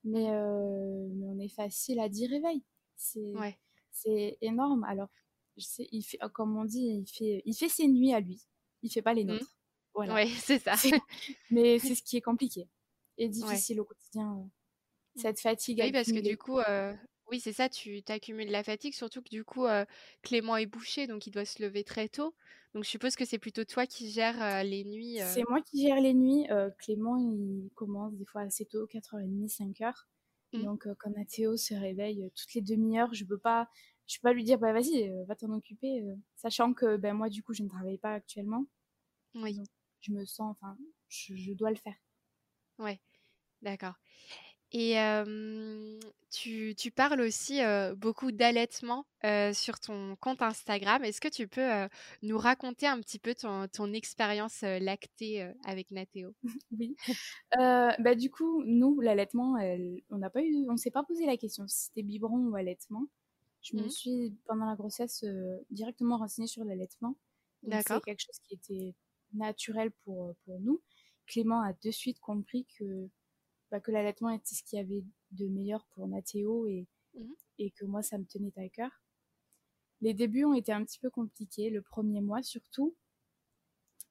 [0.04, 2.64] mais, euh, mais, on est facile à 10 réveils.
[2.96, 4.84] C'est énorme.
[4.84, 5.08] Alors,
[5.56, 8.46] je sais, il fait, comme on dit, il fait, il fait ses nuits à lui.
[8.82, 9.28] Il fait pas les mmh.
[9.28, 9.56] nôtres.
[9.94, 10.14] Voilà.
[10.14, 10.74] Oui, c'est ça.
[11.50, 12.68] mais c'est ce qui est compliqué
[13.18, 14.48] et difficile au quotidien.
[15.16, 15.20] Mmh.
[15.20, 15.80] Cette fatigue.
[15.82, 16.94] Oui, parce que du coup, euh,
[17.30, 19.66] oui, c'est ça, tu accumules la fatigue, surtout que du coup,
[20.22, 22.34] Clément est bouché, donc il doit se lever très tôt.
[22.74, 25.18] Donc, je suppose que c'est plutôt toi qui gères les nuits.
[25.26, 26.46] C'est moi qui gère les nuits.
[26.78, 29.92] Clément, il commence des fois assez tôt, 4h30, 5h.
[30.52, 30.62] Mmh.
[30.64, 33.68] Donc, quand Mathéo se réveille toutes les demi-heures, je peux pas,
[34.06, 36.04] je peux pas lui dire, bah vas-y, va t'en occuper,
[36.36, 38.66] sachant que ben moi, du coup, je ne travaille pas actuellement.
[39.34, 39.60] Oui.
[40.00, 40.76] je me sens, enfin,
[41.08, 41.94] je, je dois le faire.
[42.78, 43.00] Ouais,
[43.62, 43.94] d'accord.
[44.72, 44.96] Et
[46.30, 47.60] tu, tu, parles aussi
[47.96, 49.04] beaucoup d'allaitement
[49.52, 51.04] sur ton compte Instagram.
[51.04, 51.88] Est-ce que tu peux
[52.22, 56.34] nous raconter un petit peu ton, ton expérience lactée avec Nathéo?
[56.78, 56.94] Oui.
[57.56, 59.56] bah, du coup, nous, l'allaitement,
[60.10, 63.06] on n'a pas eu, on s'est pas posé la question si c'était biberon ou allaitement.
[63.62, 63.90] Je me mmh.
[63.90, 65.24] suis, pendant la grossesse,
[65.70, 67.16] directement renseignée sur l'allaitement.
[67.68, 68.94] C'est quelque chose qui était
[69.34, 70.80] naturel pour, pour nous.
[71.26, 73.08] Clément a de suite compris que
[73.70, 77.34] bah, que l'allaitement était ce qu'il y avait de meilleur pour Nathéo et, mhm.
[77.58, 78.90] et que moi, ça me tenait à cœur.
[80.00, 82.94] Les débuts ont été un petit peu compliqués, le premier mois surtout.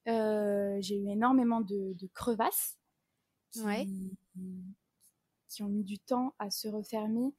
[0.08, 2.78] Euh, j'ai eu énormément de, crevasses
[3.52, 4.18] qui,
[5.50, 7.34] qui, ont mis du temps à se refermer.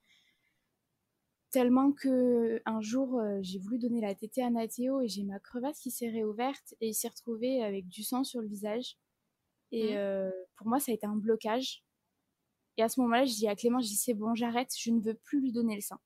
[1.50, 5.40] Tellement que un jour, euh, j'ai voulu donner la tétée à Nathéo et j'ai ma
[5.40, 8.98] crevasse qui s'est réouverte et il s'est retrouvé avec du sang sur le visage.
[9.72, 9.96] Et mhm.
[9.96, 11.84] euh, pour moi, ça a été un blocage.
[12.80, 15.00] Et à ce moment-là, je dis à Clément, je dis c'est bon, j'arrête, je ne
[15.02, 16.00] veux plus lui donner le sein.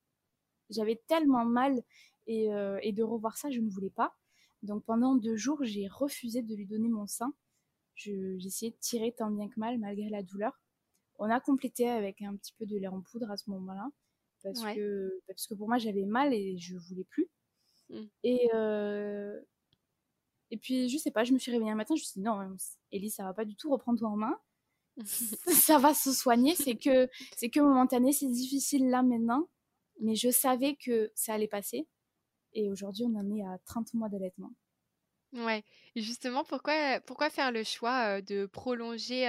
[0.71, 1.85] J'avais tellement mal
[2.27, 4.17] et, euh, et, de revoir ça, je ne voulais pas.
[4.65, 7.33] Donc pendant deux jours, j'ai refusé de lui donner mon sein.
[8.05, 10.61] Essayé de tirer tant bien que mal, malgré la douleur.
[11.21, 13.89] On a complété avec un petit peu de lait en poudre à ce moment-là,
[14.43, 17.29] parce, que, parce que pour moi, j'avais mal et je voulais plus.
[17.89, 18.03] Mm.
[18.25, 19.41] Et, euh,
[20.51, 22.27] et puis, je sais pas, je me suis réveillée un matin, je me suis dit,
[22.27, 22.57] non,
[22.91, 24.37] Ellie, ça va pas du tout, reprends-toi en main.
[25.53, 26.55] ça va se soigner.
[26.55, 29.49] C'est que, c'est que momentané, c'est difficile là maintenant.
[30.01, 31.87] Mais je savais que ça allait passer.
[32.55, 34.53] Et aujourd'hui, on en est à 30 mois d'allaitement.
[35.33, 35.65] Ouais,
[35.97, 39.25] justement, pourquoi, pourquoi faire le choix de prolonger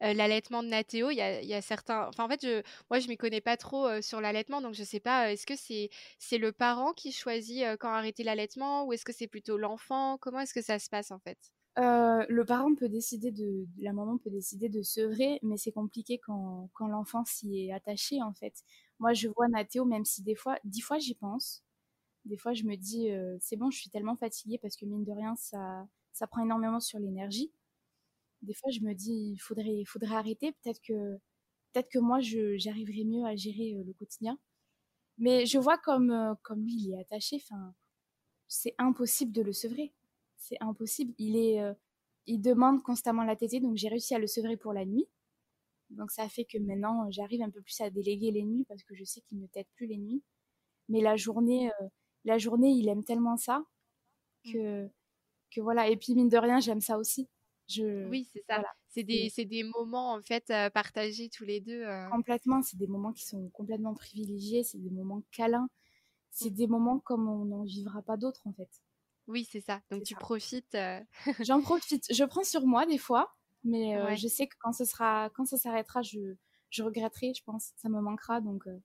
[0.00, 1.10] l'allaitement de Nathéo?
[1.10, 2.06] Il y, a, il y a, certains.
[2.08, 5.00] Enfin, en fait, je, moi, je m'y connais pas trop sur l'allaitement, donc je sais
[5.00, 5.32] pas.
[5.32, 9.26] Est-ce que c'est c'est le parent qui choisit quand arrêter l'allaitement ou est-ce que c'est
[9.26, 10.18] plutôt l'enfant?
[10.18, 11.38] Comment est-ce que ça se passe en fait?
[11.78, 16.18] Euh, le parent peut décider de, la maman peut décider de sevrer, mais c'est compliqué
[16.18, 18.64] quand, quand l'enfant s'y est attaché en fait.
[18.98, 21.62] Moi, je vois Nathéo, même si des fois, dix fois j'y pense,
[22.24, 25.04] des fois je me dis euh, c'est bon, je suis tellement fatiguée parce que mine
[25.04, 27.52] de rien ça, ça prend énormément sur l'énergie.
[28.42, 31.18] Des fois je me dis il faudrait, faudrait arrêter, peut-être que,
[31.72, 34.38] peut-être que moi j'arriverai mieux à gérer euh, le quotidien.
[35.18, 37.74] Mais je vois comme, comme lui il est attaché, enfin
[38.48, 39.94] c'est impossible de le sevrer
[40.48, 41.14] c'est impossible.
[41.18, 41.74] Il est, euh,
[42.26, 45.06] il demande constamment la tétée, donc j'ai réussi à le sevrer pour la nuit.
[45.90, 48.94] Donc ça fait que maintenant j'arrive un peu plus à déléguer les nuits parce que
[48.94, 50.22] je sais qu'il ne tète plus les nuits.
[50.88, 51.86] Mais la journée, euh,
[52.24, 53.64] la journée, il aime tellement ça
[54.44, 54.52] mm.
[54.52, 54.88] que,
[55.54, 55.88] que voilà.
[55.88, 57.28] Et puis mine de rien, j'aime ça aussi.
[57.68, 58.62] Je, oui, c'est ça.
[58.88, 61.82] C'est des, des, moments en fait partagés tous les deux.
[61.82, 62.08] Euh.
[62.08, 65.68] Complètement, c'est des moments qui sont complètement privilégiés, c'est des moments câlins,
[66.30, 66.54] c'est mm.
[66.54, 68.70] des moments comme on n'en vivra pas d'autres en fait.
[69.28, 69.80] Oui, c'est ça.
[69.90, 70.74] Donc tu profites.
[70.74, 71.00] Euh.
[71.46, 72.04] J'en profite.
[72.10, 75.44] Je prends sur moi des fois, mais euh, je sais que quand ce sera, quand
[75.44, 76.34] ça s'arrêtera, je,
[76.70, 77.72] je regretterai, je pense.
[77.76, 78.82] Ça me manquera, donc euh,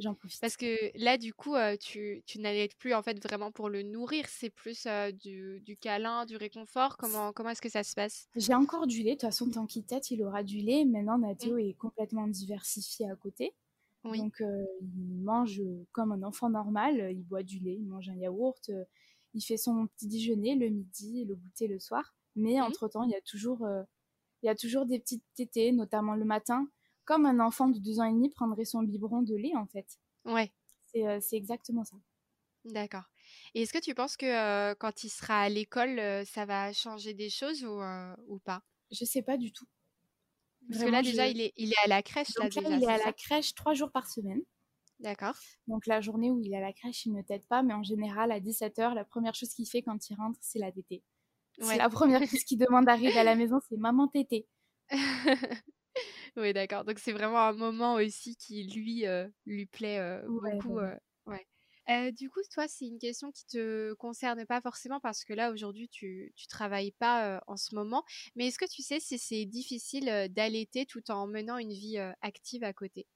[0.00, 0.40] j'en profite.
[0.40, 4.26] Parce que là, du coup, tu, tu n'allais plus en fait vraiment pour le nourrir.
[4.28, 4.88] C'est plus
[5.22, 6.96] du, du, câlin, du réconfort.
[6.96, 8.28] Comment, comment est-ce que ça se passe?
[8.34, 9.10] J'ai encore du lait.
[9.10, 10.84] De toute façon, tant qu'il tête, il aura du lait.
[10.86, 11.60] Maintenant, Nathéo mmh.
[11.60, 13.54] est complètement diversifié à côté.
[14.02, 15.62] Donc, il mange
[15.92, 17.12] comme un enfant normal.
[17.12, 18.70] Il boit du lait, il mange un yaourt
[19.34, 22.14] il fait son petit déjeuner le midi, le goûter le soir.
[22.36, 22.62] Mais mhm.
[22.62, 23.82] entre-temps, il y a toujours, euh,
[24.42, 26.68] il y a toujours des petites tétées, notamment le matin,
[27.04, 29.98] comme un enfant de deux ans et demi prendrait son biberon de lait, en fait.
[30.24, 30.52] Ouais.
[30.86, 31.96] C'est euh, exactement ça.
[32.64, 33.04] D'accord.
[33.54, 37.30] Et est-ce que tu penses que quand il sera à l'école, ça va changer des
[37.30, 37.80] choses ou,
[38.26, 38.62] ou pas?
[38.90, 39.66] Je sais pas du tout.
[40.70, 42.28] Parce que là, déjà, il, est, il est à la crèche.
[42.38, 44.42] là, déjà, il est à la crèche trois jours par semaine.
[45.00, 45.34] D'accord.
[45.68, 47.82] Donc la journée où il est à la crèche, il ne t'aide pas, mais en
[47.82, 51.02] général, à 17h, la première chose qu'il fait quand il rentre, c'est la tétée.
[51.60, 54.46] C'est la première chose qu'il demande d'arriver à la maison, c'est maman tétée.
[56.36, 56.84] oui, d'accord.
[56.84, 59.04] Donc c'est vraiment un moment aussi qui lui
[59.46, 60.78] lui plaît beaucoup.
[61.26, 62.12] Ouais.
[62.12, 65.88] du coup, toi, c'est une question qui te concerne pas forcément parce que là aujourd'hui
[65.88, 68.04] tu tu travailles pas en ce moment.
[68.36, 72.62] Mais est-ce que tu sais si c'est difficile d'allaiter tout en menant une vie active
[72.64, 73.06] à côté?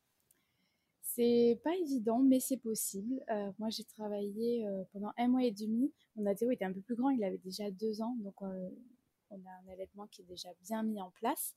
[1.14, 3.24] C'est pas évident, mais c'est possible.
[3.58, 5.92] moi, j'ai travaillé pendant un mois et demi.
[6.16, 9.50] Mon ATO était un peu plus grand, il avait déjà deux ans, donc on a
[9.64, 11.54] un allaitement qui est déjà bien mis en place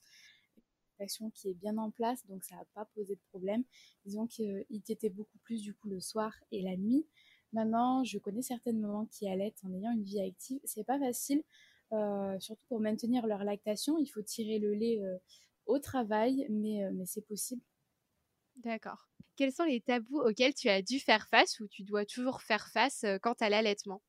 [1.00, 3.64] l'action qui est bien en place, donc ça n'a pas posé de problème.
[4.06, 7.06] Disons qu'il était beaucoup plus du coup le soir et la nuit.
[7.54, 10.60] Maintenant, je connais certaines mamans qui allaitent en ayant une vie active.
[10.64, 11.44] C'est pas facile,
[11.94, 13.98] euh, surtout pour maintenir leur lactation.
[13.98, 15.18] Il faut tirer le lait euh,
[15.66, 17.62] au travail, mais, euh, mais c'est possible.
[18.58, 19.10] D'accord.
[19.36, 22.68] Quels sont les tabous auxquels tu as dû faire face ou tu dois toujours faire
[22.70, 24.02] face quant à l'allaitement?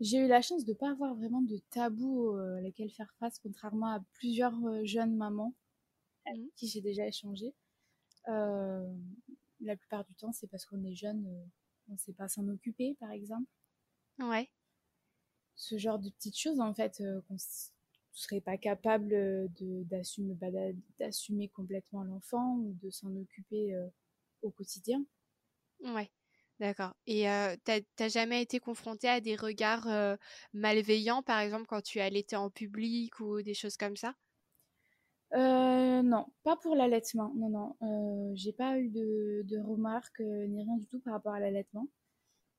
[0.00, 3.94] J'ai eu la chance de ne pas avoir vraiment de tabous lesquels faire face, contrairement
[3.94, 5.54] à plusieurs jeunes mamans
[6.26, 6.50] avec mmh.
[6.56, 7.54] qui j'ai déjà échangé.
[8.28, 8.94] Euh,
[9.60, 11.26] la plupart du temps, c'est parce qu'on est jeune,
[11.88, 13.48] on ne sait pas s'en occuper, par exemple.
[14.18, 14.50] Ouais.
[15.54, 17.38] Ce genre de petites choses, en fait, qu'on
[18.16, 20.48] ne serait pas capable d'assumer bah,
[20.98, 23.76] d'assumer complètement l'enfant ou de s'en occuper
[24.42, 25.04] au quotidien?
[25.80, 26.10] Ouais.
[26.58, 26.94] D'accord.
[27.06, 29.88] Et euh, t'as jamais été confrontée à des regards
[30.54, 34.14] malveillants, par exemple, quand tu allaitais en public ou des choses comme ça?
[35.34, 37.32] Euh, non, pas pour l'allaitement.
[37.34, 37.76] Non, non.
[37.82, 41.88] Euh, j'ai pas eu de, remarques euh, ni rien du tout par rapport à l'allaitement.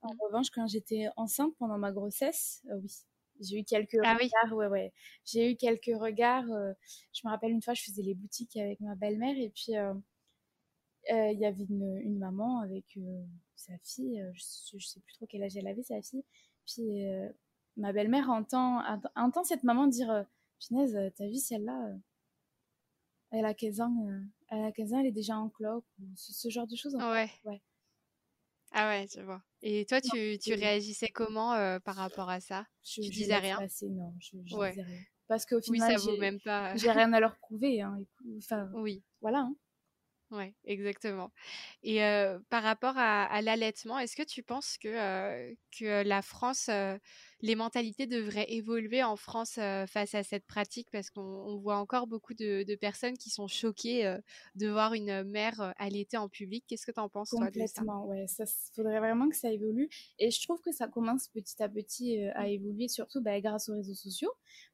[0.02, 0.17] En mmh.
[0.22, 2.91] revanche, quand j'étais enceinte pendant ma grossesse, oui,
[3.41, 4.54] j'ai eu quelques ah regards.
[4.58, 4.93] Ouais, ouais.
[5.26, 6.45] J'ai eu quelques regards.
[6.45, 9.73] je me rappelle une fois, je faisais les boutiques avec ma belle-mère et puis
[11.10, 12.97] il y avait une, maman avec
[13.56, 14.23] sa fille.
[14.34, 16.23] Je, je, sais plus trop quel âge elle avait, sa fille.
[16.65, 17.06] Puis
[17.78, 18.82] ma belle-mère entend,
[19.15, 20.26] entend cette maman dire
[20.60, 21.93] Pinaise, t'as vu celle-là
[23.32, 24.19] elle a 15 ans, euh,
[24.50, 26.95] elle a 15 ans, elle est déjà en clope, ce, genre de choses.
[26.95, 27.30] En ouais.
[27.45, 27.62] ouais.
[28.71, 29.41] Ah ouais, je vois.
[29.62, 32.65] Et toi, tu, tu réagissais comment euh, par rapport à ça?
[32.84, 33.60] Je, Tu disais rien?
[33.84, 34.99] Non, je, je disais rien.
[35.27, 36.75] Parce qu'au final, oui, vaut même pas.
[36.75, 37.82] j'ai rien à leur prouver.
[37.82, 37.97] Hein.
[38.38, 39.03] Enfin, oui.
[39.21, 39.39] Voilà.
[39.39, 39.56] Hein.
[40.32, 41.32] Oui, exactement.
[41.84, 42.00] Et
[42.50, 46.70] par rapport à, l'allaitement, est-ce que tu penses que, que la France,
[47.42, 50.90] les mentalités devraient évoluer en France face à cette pratique?
[50.92, 54.18] Parce qu'on voit encore beaucoup de, personnes qui sont choquées
[54.56, 56.66] de voir une mère allaiter en public.
[56.68, 57.84] Qu'est-ce que tu en penses, toi, de ça?
[57.84, 58.28] Ouais.
[58.28, 58.44] Ça
[58.76, 59.90] faudrait vraiment que ça évolue.
[60.20, 62.48] Et je trouve que ça commence petit à petit à mmh.
[62.48, 64.32] évoluer, surtout bah, grâce aux réseaux sociaux.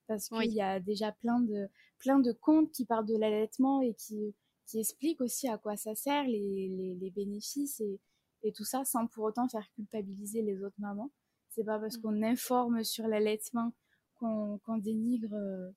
[0.08, 3.94] Parce qu'il y a déjà plein de, plein de comptes qui parlent de l'allaitement et
[3.94, 4.34] qui
[4.66, 8.00] qui explique aussi à quoi ça sert, les, les, bénéfices et,
[8.44, 11.12] et, tout ça, sans pour autant faire culpabiliser les autres mamans.
[11.50, 12.02] C'est pas parce mmh.
[12.02, 13.74] qu'on informe sur l'allaitement
[14.16, 15.70] qu'on dénigre euh,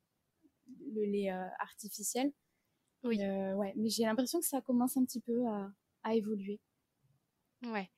[0.92, 2.32] le lait euh, artificiel.
[3.02, 3.20] Oui.
[3.20, 5.70] Euh, ouais, mais j'ai l'impression que ça commence un petit peu à,
[6.02, 6.60] à évoluer.
[7.62, 7.90] Ouais,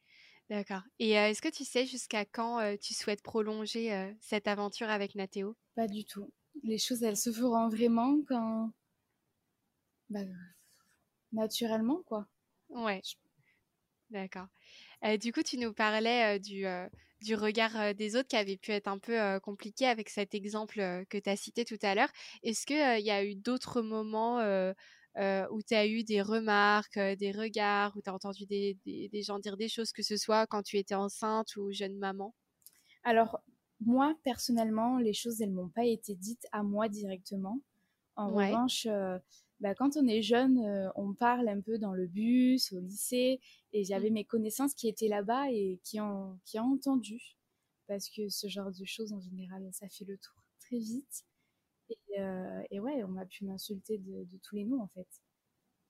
[0.49, 0.83] d'accord.
[0.99, 5.57] Et est-ce que tu sais jusqu'à quand tu souhaites prolonger cette aventure avec Nathéo?
[5.75, 6.33] Pas du tout.
[6.63, 8.73] Les choses, elles se feront vraiment quand,
[10.11, 10.21] bah,
[11.33, 12.27] naturellement, quoi.
[12.71, 13.03] Ouais.
[14.11, 14.47] D'accord.
[15.05, 16.89] Euh, du coup, tu nous parlais euh, du, euh,
[17.23, 21.19] du regard des autres qui avait pu être un peu compliqué avec cet exemple que
[21.19, 22.11] tu as cité tout à l'heure.
[22.43, 27.97] Est-ce qu'il y a eu d'autres moments où tu as eu des remarques, des regards,
[27.97, 30.79] où tu as entendu des, des, gens dire des choses, que ce soit quand tu
[30.79, 32.35] étais enceinte ou jeune maman?
[33.03, 33.41] Alors,
[33.81, 37.61] moi, personnellement, les choses, elles m'ont pas été dites à moi directement.
[38.17, 38.87] En revanche,
[39.61, 43.41] bah, quand on est jeune, euh, on parle un peu dans le bus, au lycée,
[43.73, 44.15] et j'avais mmh.
[44.15, 47.37] mes connaissances qui étaient là-bas et qui ont, qui ont entendu,
[47.89, 51.25] parce que ce genre de choses, en général, ça fait le tour très vite.
[51.91, 55.09] Et, euh, et ouais, on m'a pu m'insulter de, de, tous les noms, en fait.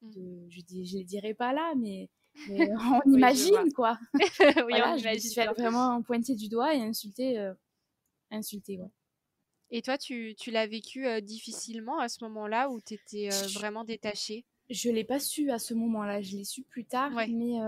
[0.01, 2.09] De, je ne je les dirai pas là, mais,
[3.05, 3.99] on imagine, quoi.
[4.15, 4.23] oui,
[4.69, 5.31] voilà, on je imagine.
[5.35, 7.53] Je vraiment pointer du doigt et insulter, euh,
[8.31, 8.91] insulter, ouais.
[9.71, 14.45] Et toi, tu, tu l'as vécu difficilement à ce moment-là où tu étais vraiment détachée?
[14.69, 17.11] Je ne l'ai pas su à ce moment-là, je l'ai su plus tard.
[17.11, 17.59] mais,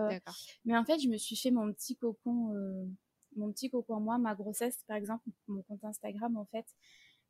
[0.66, 2.54] mais en fait, je me suis fait mon petit cocon,
[3.36, 6.66] mon petit cocon moi, ma grossesse, par exemple, mon compte Instagram, en fait.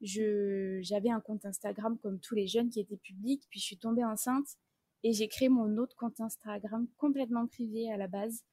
[0.01, 4.03] J'avais un compte Instagram comme tous les jeunes qui étaient publics, puis je suis tombée
[4.03, 4.57] enceinte
[5.03, 8.43] et j'ai créé mon autre compte Instagram complètement privé à la base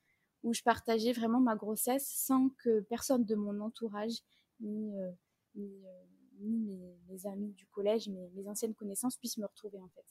[0.42, 4.18] où je partageais vraiment ma grossesse sans que personne de mon entourage,
[4.61, 4.92] ni,
[6.40, 10.05] ni, mes, amis du collège, mes, mes anciennes connaissances puissent me retrouver en fait.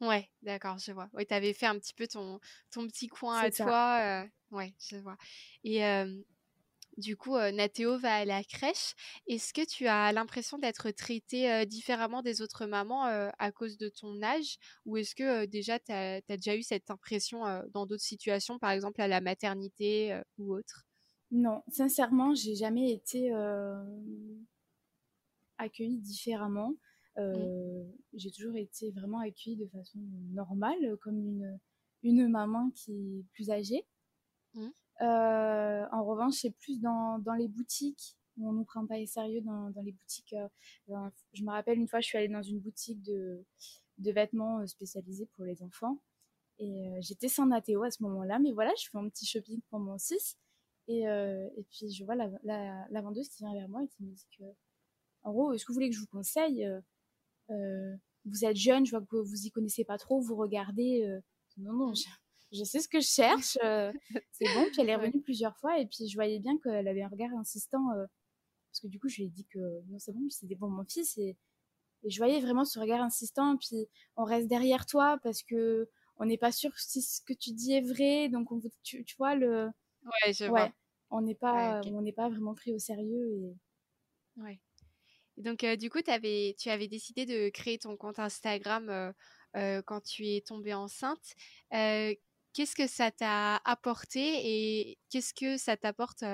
[0.00, 1.08] Ouais, d'accord, je vois.
[1.12, 2.38] Oui, tu avais fait un petit peu ton,
[2.70, 4.26] ton petit coin à toi.
[4.52, 5.16] ouais, je vois.
[5.64, 5.82] Et
[6.96, 8.94] du coup, Nathéo va à la crèche.
[9.26, 14.22] Est-ce que tu as l'impression d'être traitée différemment des autres mamans à cause de ton
[14.22, 14.56] âge?
[14.84, 17.40] Ou est-ce que déjà, tu as, déjà eu cette impression
[17.72, 20.84] dans d'autres situations, par exemple à la maternité ou autre?
[21.30, 23.30] Non, sincèrement, j'ai jamais été
[25.58, 26.74] accueillie différemment.
[27.16, 27.20] Mmh.
[27.20, 29.98] Euh, j'ai toujours été vraiment accueillie de façon
[30.32, 31.58] normale, comme une,
[32.02, 33.84] une maman qui est plus âgée.
[34.54, 34.68] Mmh.
[35.02, 38.98] Euh, en revanche, c'est plus dans, dans, les boutiques où on ne nous prend pas
[38.98, 40.34] au sérieux dans, dans les boutiques.
[40.34, 43.44] Euh, je me rappelle une fois, je suis allée dans une boutique de,
[43.98, 46.00] de vêtements spécialisés pour les enfants.
[46.60, 49.78] Et j'étais sans Nathéo à ce moment-là, mais voilà, je fais un petit shopping pour
[49.78, 50.36] mon 6.
[50.88, 54.02] Et, et puis je vois la, la, la, vendeuse qui vient vers moi et qui
[54.02, 54.44] me dit que,
[55.22, 56.68] en gros, est-ce que vous voulez que je vous conseille
[57.50, 61.06] euh, vous êtes jeune, je vois que vous y connaissez pas trop, vous regardez.
[61.06, 61.20] Euh,
[61.56, 61.92] non, non,
[62.52, 63.92] je, sais ce que je cherche, euh,
[64.32, 64.64] c'est bon.
[64.72, 67.32] Puis elle est revenue plusieurs fois et puis je voyais bien qu'elle avait un regard
[67.34, 70.68] insistant parce que du coup je lui ai dit que non c'est bon, c'était pour
[70.68, 71.36] mon fils et,
[72.04, 73.56] et, je voyais vraiment ce regard insistant.
[73.56, 77.52] Puis on reste derrière toi parce que on n'est pas sûr si ce que tu
[77.52, 79.70] dis est vrai, donc on, tu, tu vois le.
[80.04, 80.70] Ouais, je vois.
[81.10, 83.56] On n'est pas, on n'est pas vraiment pris au sérieux et.
[84.36, 84.60] Ouais.
[85.38, 89.14] Donc, du coup, avais, tu avais décidé de créer ton compte Instagram
[89.54, 91.34] quand tu es tombée enceinte.
[91.70, 96.24] qu'est-ce que ça t'a apporté et qu'est-ce que ça t'apporte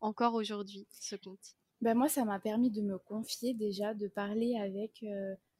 [0.00, 1.56] encore aujourd'hui, ce compte?
[1.80, 5.04] Ben Moi, ça m'a permis de me confier déjà, de parler avec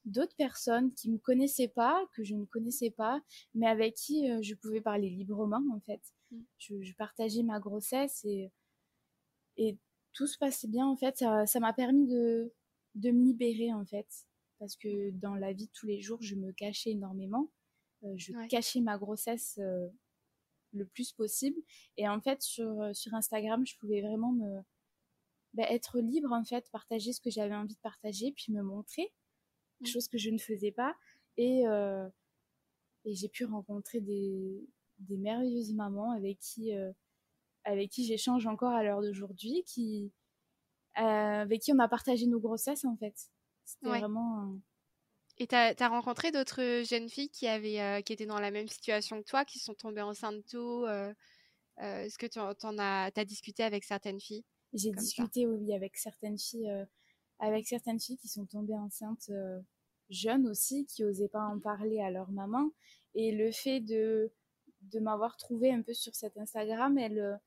[0.05, 3.21] d'autres personnes qui ne me connaissaient pas, que je ne connaissais pas,
[3.55, 6.01] mais avec qui je pouvais parler librement, en fait.
[6.31, 6.41] Mmh.
[6.59, 8.51] Je, partageais ma grossesse et,
[9.57, 9.79] et
[10.13, 11.25] tout se passait bien, en fait.
[11.47, 12.53] Ça m'a permis de
[12.95, 14.07] de me libérer en fait.
[14.59, 17.51] Parce que dans la vie de tous les jours, je me cachais énormément.
[18.05, 19.89] Euh, je cachais ma grossesse euh,
[20.73, 21.61] le plus possible.
[21.97, 24.61] Et en fait, sur, euh, sur Instagram, je pouvais vraiment me,
[25.55, 29.13] bah, être libre, en fait, partager ce que j'avais envie de partager, puis me montrer,
[29.85, 30.95] chose que je ne faisais pas.
[31.37, 31.65] Et,
[33.05, 34.67] et j'ai pu rencontrer des,
[35.01, 36.73] des merveilleuses mamans avec qui,
[37.65, 40.13] avec qui j'échange encore à l'heure d'aujourd'hui, qui,
[40.95, 43.15] avec qui on a partagé nos grossesses en fait.
[43.65, 44.55] C'était vraiment.
[45.39, 48.69] Et tu as, rencontré d'autres jeunes filles qui, avaient, euh, qui étaient dans la même
[48.69, 51.13] situation que toi, qui sont tombées enceintes tôt euh,
[51.79, 56.39] Est-ce que tu en, as, as, discuté avec certaines filles J'ai discuté, oui, avec certaines
[56.39, 56.71] filles,
[57.41, 59.33] avec certaines filles qui sont tombées enceintes
[60.09, 62.71] jeunes aussi, qui n'osaient pas en parler à leur maman.
[63.17, 64.31] Et le fait de,
[64.83, 67.41] de m'avoir trouvé un peu sur cet Instagram, elle,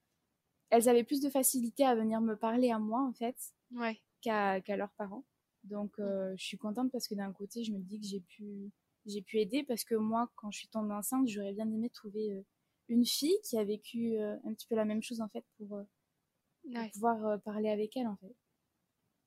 [0.69, 3.36] elles avaient plus de facilité à venir me parler à moi, en fait,
[3.71, 3.99] ouais.
[4.21, 5.25] qu'à leurs parents.
[5.63, 8.71] Donc, euh, je suis contente parce que d'un côté, je me dis que j'ai pu,
[9.06, 12.32] j'ai pu aider parce que moi, quand je suis tombée enceinte, j'aurais bien aimé trouver
[12.32, 12.41] euh,
[12.89, 15.82] une fille qui a vécu euh, un petit peu la même chose, en fait, pour,
[16.93, 18.36] pouvoir parler avec elle, en fait.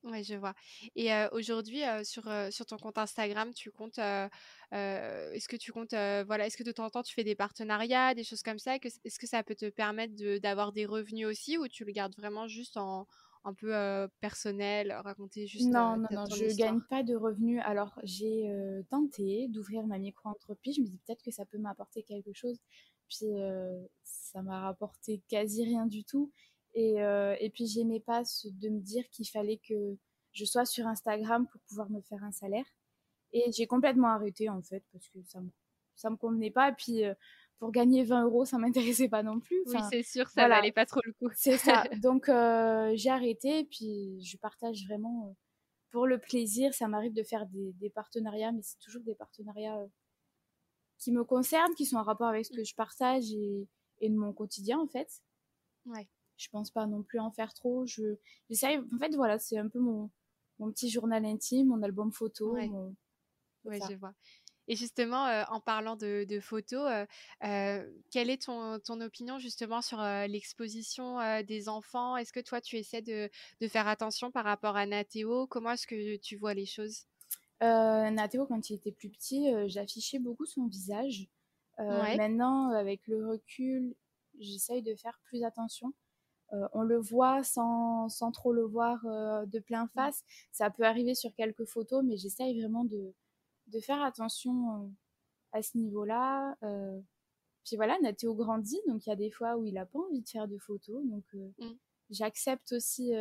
[0.03, 0.55] Oui, je vois.
[0.95, 6.57] Et aujourd'hui, sur, sur ton compte Instagram, tu comptes, est-ce que tu comptes, voilà, est-ce
[6.57, 8.75] que de temps en temps tu fais des partenariats, des choses comme ça?
[8.77, 12.47] Est-ce que ça peut te permettre d'avoir des revenus aussi ou tu le gardes vraiment
[12.47, 13.05] juste en
[13.43, 17.61] un peu personnel, raconter juste Non, non, non, je gagne pas de revenus.
[17.65, 18.49] Alors, j'ai
[18.89, 20.75] tenté d'ouvrir ma micro-entreprise.
[20.77, 22.59] Je me dis peut-être que ça peut m'apporter quelque chose.
[23.09, 23.27] Puis,
[24.03, 26.31] ça m'a rapporté quasi rien du tout.
[26.73, 29.97] Et, euh, et puis, j'aimais pas de me dire qu'il fallait que
[30.31, 32.65] je sois sur Instagram pour pouvoir me faire un salaire.
[33.33, 35.49] Et j'ai complètement arrêté, en fait, parce que ça me,
[35.95, 36.69] ça me convenait pas.
[36.69, 37.13] Et puis, euh,
[37.59, 39.61] pour gagner 20 euros, ça m'intéressait pas non plus.
[39.67, 41.29] oui, c'est sûr, ça valait pas trop le coup.
[41.35, 41.83] C'est ça.
[42.01, 43.59] Donc, euh, j'ai arrêté.
[43.59, 45.35] Et puis, je partage vraiment
[45.91, 46.73] pour le plaisir.
[46.73, 49.85] Ça m'arrive de faire des, des partenariats, mais c'est toujours des partenariats
[50.97, 52.65] qui me concernent, qui sont en rapport avec ce que mmh.
[52.65, 53.67] je partage et,
[53.99, 55.09] et de mon quotidien, en fait.
[55.85, 56.07] Ouais
[56.41, 57.85] je pense pas non plus en faire trop.
[57.85, 58.15] Je,
[58.49, 60.09] j'essaye, en fait, voilà, c'est un peu mon,
[60.59, 62.55] mon petit journal intime, mon album photo.
[62.55, 62.71] Oui,
[63.65, 64.13] ouais, je vois.
[64.67, 67.05] Et justement, euh, en parlant de, de photos, euh,
[67.43, 72.15] euh, quelle est ton, ton, opinion justement sur l'exposition des enfants?
[72.15, 73.29] Est-ce que toi, tu essaies de,
[73.59, 75.47] de, faire attention par rapport à Nathéo?
[75.47, 77.05] Comment est-ce que tu vois les choses?
[77.59, 81.27] Nathéo, quand il était plus petit, j'affichais beaucoup son visage.
[81.77, 83.95] Maintenant, avec le recul,
[84.39, 85.93] j'essaye de faire plus attention.
[86.53, 90.23] Euh, on le voit sans, sans, trop le voir euh, de plein face.
[90.51, 93.13] Ça peut arriver sur quelques photos, mais j'essaye vraiment de,
[93.67, 94.87] de, faire attention euh,
[95.53, 96.55] à ce niveau-là.
[97.65, 100.21] puis voilà, Nathéo grandit, donc il y a des fois où il n'a pas envie
[100.21, 101.05] de faire de photos.
[101.05, 101.65] Donc mmh.
[102.09, 103.13] j'accepte aussi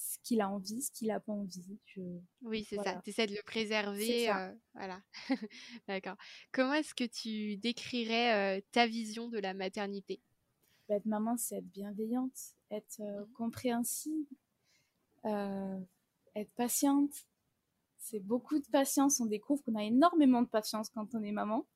[0.00, 1.78] ce qu'il a envie, ce qu'il n'a pas envie.
[2.42, 3.00] Oui, c'est ça.
[3.04, 4.30] Tu essaies de le préserver.
[4.30, 5.02] Euh, voilà.
[5.88, 6.16] D'accord.
[6.52, 10.20] Comment est-ce que tu décrirais euh, ta vision de la maternité?
[10.90, 12.36] Bah, Être maman, c'est être bienveillante,
[12.70, 13.32] être euh, mmh.
[13.32, 14.26] compréhensive,
[15.24, 17.12] être patiente.
[17.98, 19.20] C'est beaucoup de patience.
[19.20, 21.66] On découvre qu'on a énormément de patience quand on est maman,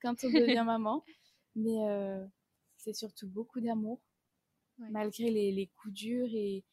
[0.00, 1.04] quand on devient maman.
[1.56, 1.78] Mais
[2.76, 4.00] c'est surtout beaucoup d'amour,
[4.78, 6.64] malgré les, les coups durs et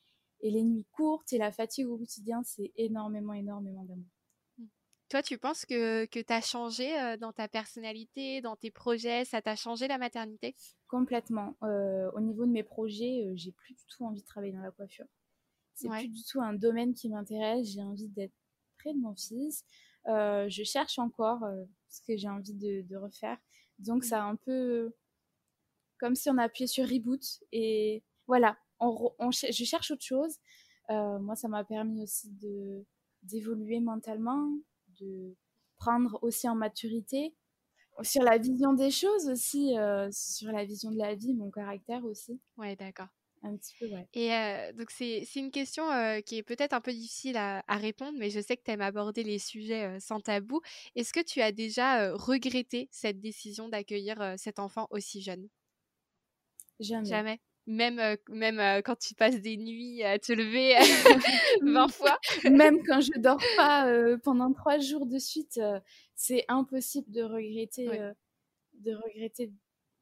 [0.42, 4.06] et les nuits courtes et la fatigue au quotidien, c'est énormément, énormément d'amour.
[5.10, 9.26] Toi, tu penses que, que tu as changé dans ta personnalité, dans tes projets?
[9.26, 10.56] Ça t'a changé la maternité?
[10.88, 11.58] Complètement.
[11.64, 14.62] Euh, au niveau de mes projets, euh, j'ai plus du tout envie de travailler dans
[14.62, 15.08] la coiffure.
[15.74, 17.70] C'est plus du tout un domaine qui m'intéresse.
[17.70, 18.34] J'ai envie d'être
[18.78, 19.64] près de mon fils.
[20.06, 21.42] je cherche encore
[21.88, 23.38] ce que j'ai envie de, de, refaire.
[23.80, 24.08] Donc, mmh.
[24.08, 24.94] ça a un peu
[25.98, 27.24] comme si on appuyait sur reboot.
[27.52, 30.38] Et voilà, je cherche autre chose.
[30.90, 32.86] Moi, ça m'a permis aussi de
[33.24, 34.50] d'évoluer mentalement,
[35.02, 35.36] de
[35.78, 37.34] prendre aussi en maturité,
[38.02, 42.04] sur la vision des choses aussi, euh, sur la vision de la vie, mon caractère
[42.06, 42.40] aussi.
[42.58, 43.08] Ouais, d'accord.
[43.42, 44.06] Un petit peu, ouais.
[44.14, 45.84] Et euh, donc, c'est une question
[46.26, 48.82] qui est peut-être un peu difficile à, à, répondre, mais je sais que tu aimes
[48.82, 50.62] aborder les sujets sans tabou.
[50.96, 55.48] Est-ce que tu as déjà regretté cette décision d'accueillir cet enfant aussi jeune?
[56.80, 57.10] Jamais.
[57.10, 57.40] Jamais?
[57.68, 60.76] Même, même quand tu passes des nuits à te lever
[61.62, 62.20] 20 fois.
[62.50, 65.60] même quand je dors pas pendant trois jours de suite,
[66.16, 67.88] c'est impossible de regretter,
[68.74, 69.52] de regretter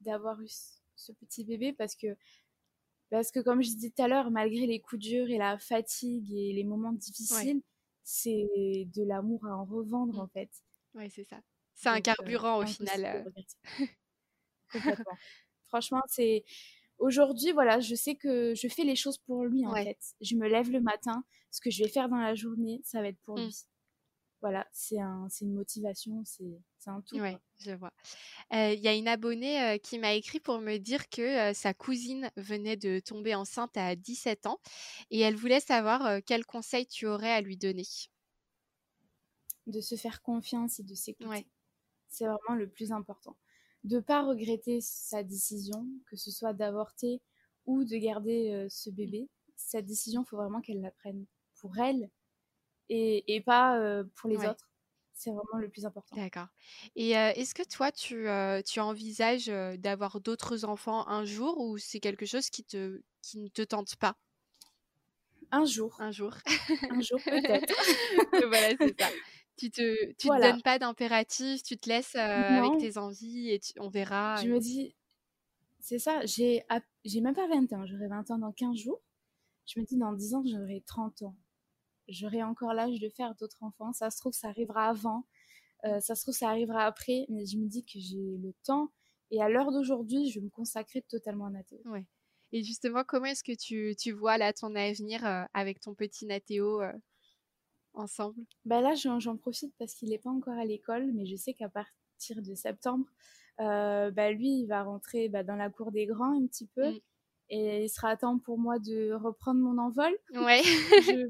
[0.00, 0.48] d'avoir eu
[0.96, 2.16] ce petit bébé parce que,
[3.10, 6.32] parce que comme je disais tout à l'heure, malgré les coups durs et la fatigue
[6.32, 7.62] et les moments difficiles,
[8.02, 8.48] c'est
[8.94, 10.20] de l'amour à en revendre mmh.
[10.20, 10.50] en fait.
[10.94, 11.40] Oui, c'est ça.
[11.74, 13.30] C'est un carburant au final.
[15.68, 16.44] Franchement, c'est
[16.98, 19.98] Aujourd'hui, voilà, je sais que je fais les choses pour lui en fait.
[20.20, 23.08] Je me lève le matin, ce que je vais faire dans la journée, ça va
[23.08, 23.44] être pour mmh.
[23.44, 23.56] lui.
[24.40, 27.18] Voilà, c'est un, une motivation, c'est un tout.
[27.18, 27.92] Oui, je vois.
[28.52, 32.76] Il y a une abonnée qui m'a écrit pour me dire que sa cousine venait
[32.76, 34.60] de tomber enceinte à 17 ans
[35.10, 37.86] et elle voulait savoir quel conseil tu aurais à lui donner.
[39.66, 41.46] De se faire confiance et de s'écouter.
[42.08, 43.36] C'est vraiment le plus important
[43.84, 47.20] de pas regretter sa décision, que ce soit d'avorter
[47.66, 49.28] ou de garder euh, ce bébé.
[49.56, 51.26] Cette décision, il faut vraiment qu'elle la prenne
[51.60, 52.10] pour elle
[52.88, 54.70] et, pas euh, pour les autres.
[55.12, 56.16] C'est vraiment le plus important.
[56.16, 56.46] D'accord.
[56.94, 58.26] Et euh, est-ce que toi, tu,
[58.64, 59.46] tu envisages
[59.78, 63.96] d'avoir d'autres enfants un jour ou c'est quelque chose qui, te, qui ne te tente
[63.96, 64.16] pas?
[65.50, 65.96] Un jour.
[65.98, 66.34] Un jour.
[66.90, 67.74] un jour peut-être.
[68.46, 69.08] voilà, c'est ça.
[69.58, 73.88] Tu te, tu te donnes pas d'impératif, tu te laisses avec tes envies et on
[73.88, 74.36] verra.
[74.36, 74.94] Je me dis,
[75.80, 76.64] c'est ça, j'ai,
[77.04, 79.00] j'ai même pas 20 ans, j'aurai 20 ans dans 15 jours.
[79.66, 81.36] Je me dis, dans 10 ans, j'aurai 30 ans.
[82.08, 83.92] J'aurai encore l'âge de faire d'autres enfants.
[83.92, 85.26] Ça se trouve, ça arrivera avant.
[85.82, 87.26] ça se trouve, ça arrivera après.
[87.28, 88.90] Mais je me dis que j'ai le temps.
[89.30, 91.80] Et à l'heure d'aujourd'hui, je vais me consacrer totalement à Nathéo.
[91.84, 92.06] Ouais.
[92.52, 95.20] Et justement, comment est-ce que tu, tu vois là ton avenir
[95.52, 96.80] avec ton petit Nathéo
[97.98, 98.40] ensemble?
[98.64, 101.68] Bah Là, j'en profite parce qu'il n'est pas encore à l'école, mais je sais qu'à
[101.68, 103.06] partir de septembre,
[103.60, 106.90] euh, bah, lui, il va rentrer bah, dans la cour des grands un petit peu.
[106.90, 107.00] Mm.
[107.50, 110.12] Et il sera temps pour moi de reprendre mon envol.
[110.34, 110.62] Ouais.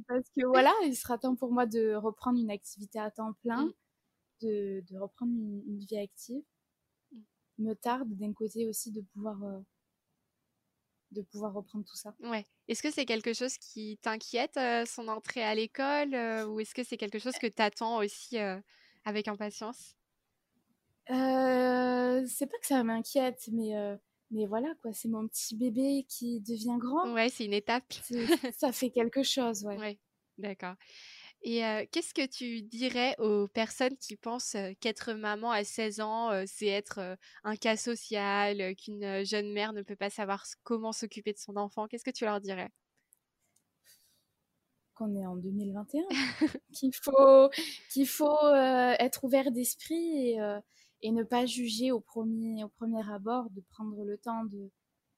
[0.08, 3.66] parce que voilà, il sera temps pour moi de reprendre une activité à temps plein,
[3.66, 3.72] mm.
[4.42, 6.42] de, de, reprendre une, vie active.
[7.12, 7.18] Mm.
[7.58, 9.60] Me tarde d'un côté aussi de pouvoir euh,
[11.12, 12.14] de pouvoir reprendre tout ça.
[12.20, 12.44] Ouais.
[12.68, 16.74] Est-ce que c'est quelque chose qui t'inquiète, euh, son entrée à l'école, euh, ou est-ce
[16.74, 18.61] que c'est quelque chose que tu attends aussi euh,
[19.04, 19.96] avec impatience?
[21.09, 23.72] C'est pas que ça m'inquiète, mais,
[24.30, 24.92] mais voilà, quoi.
[24.92, 27.11] C'est mon petit bébé qui devient grand.
[27.12, 27.92] Ouais, c'est une étape.
[28.56, 29.78] ça fait quelque chose, ouais.
[29.78, 29.98] ouais.
[30.36, 30.74] D'accord.
[31.43, 31.61] Et
[31.93, 37.16] qu'est-ce que tu dirais aux personnes qui pensent qu'être maman à 16 ans, c'est être
[37.45, 41.86] un cas social, qu'une jeune mère ne peut pas savoir comment s'occuper de son enfant?
[41.86, 42.70] Qu'est-ce que tu leur dirais?
[44.95, 46.03] Qu'on est en 2021,
[46.72, 47.49] qu'il faut,
[47.93, 48.55] qu'il faut
[48.99, 50.59] être ouvert d'esprit et,
[51.03, 54.70] et, ne pas juger au premier, au premier abord, de prendre le temps de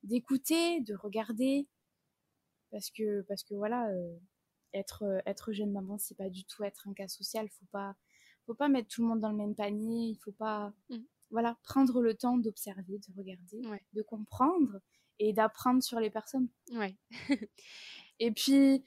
[0.02, 1.66] d'écouter, de regarder,
[2.70, 3.88] parce que parce que voilà
[4.74, 7.48] être, euh, être jeune maman, c'est pas du tout être un cas social.
[7.48, 7.94] Faut pas,
[8.46, 10.08] faut pas mettre tout le monde dans le même panier.
[10.08, 10.96] Il faut pas, mmh.
[11.30, 13.62] voilà, prendre le temps d'observer, de regarder,
[13.92, 14.80] de comprendre
[15.18, 16.48] et d'apprendre sur les personnes.
[16.72, 16.96] Ouais.
[18.18, 18.84] et puis,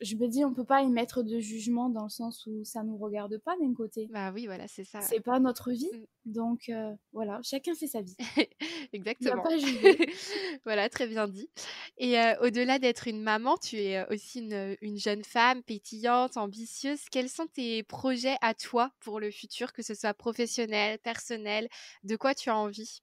[0.00, 2.82] je me dis, on peut pas y mettre de jugement dans le sens où ça
[2.82, 4.08] nous regarde pas d'un côté.
[4.10, 5.00] Bah oui, voilà, c'est ça.
[5.00, 5.90] C'est pas notre vie.
[5.92, 6.06] Mmh.
[6.26, 8.16] Donc euh, voilà, chacun fait sa vie.
[8.92, 9.42] Exactement.
[10.64, 11.50] voilà, très bien dit.
[11.98, 16.36] Et euh, au-delà d'être une maman, tu es euh, aussi une, une, jeune femme pétillante,
[16.36, 17.00] ambitieuse.
[17.10, 21.68] Quels sont tes projets à toi pour le futur, que ce soit professionnel, personnel?
[22.04, 23.02] De quoi tu as envie?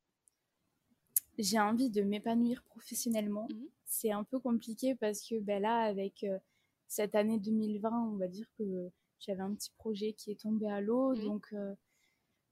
[1.37, 3.47] J'ai envie de m'épanouir professionnellement.
[3.51, 3.65] Mmh.
[3.85, 6.25] C'est un peu compliqué parce que ben là, avec
[6.87, 10.81] cette année 2020, on va dire que j'avais un petit projet qui est tombé à
[10.81, 11.15] l'eau.
[11.15, 11.21] Mmh.
[11.21, 11.73] Donc, euh,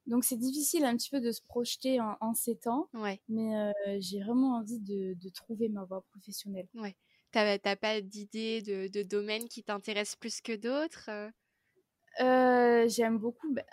[0.07, 2.89] donc c'est difficile un petit peu de se projeter en, ces temps.
[2.93, 3.21] Ouais.
[3.29, 6.67] Mais euh, j'ai vraiment envie de, trouver ma voie professionnelle.
[6.75, 6.95] Ouais.
[7.31, 11.09] T'as pas d'idée de, domaine qui t'intéresse plus que d'autres
[12.21, 12.87] euh?
[12.87, 13.51] J'aime beaucoup.
[13.53, 13.65] Ben,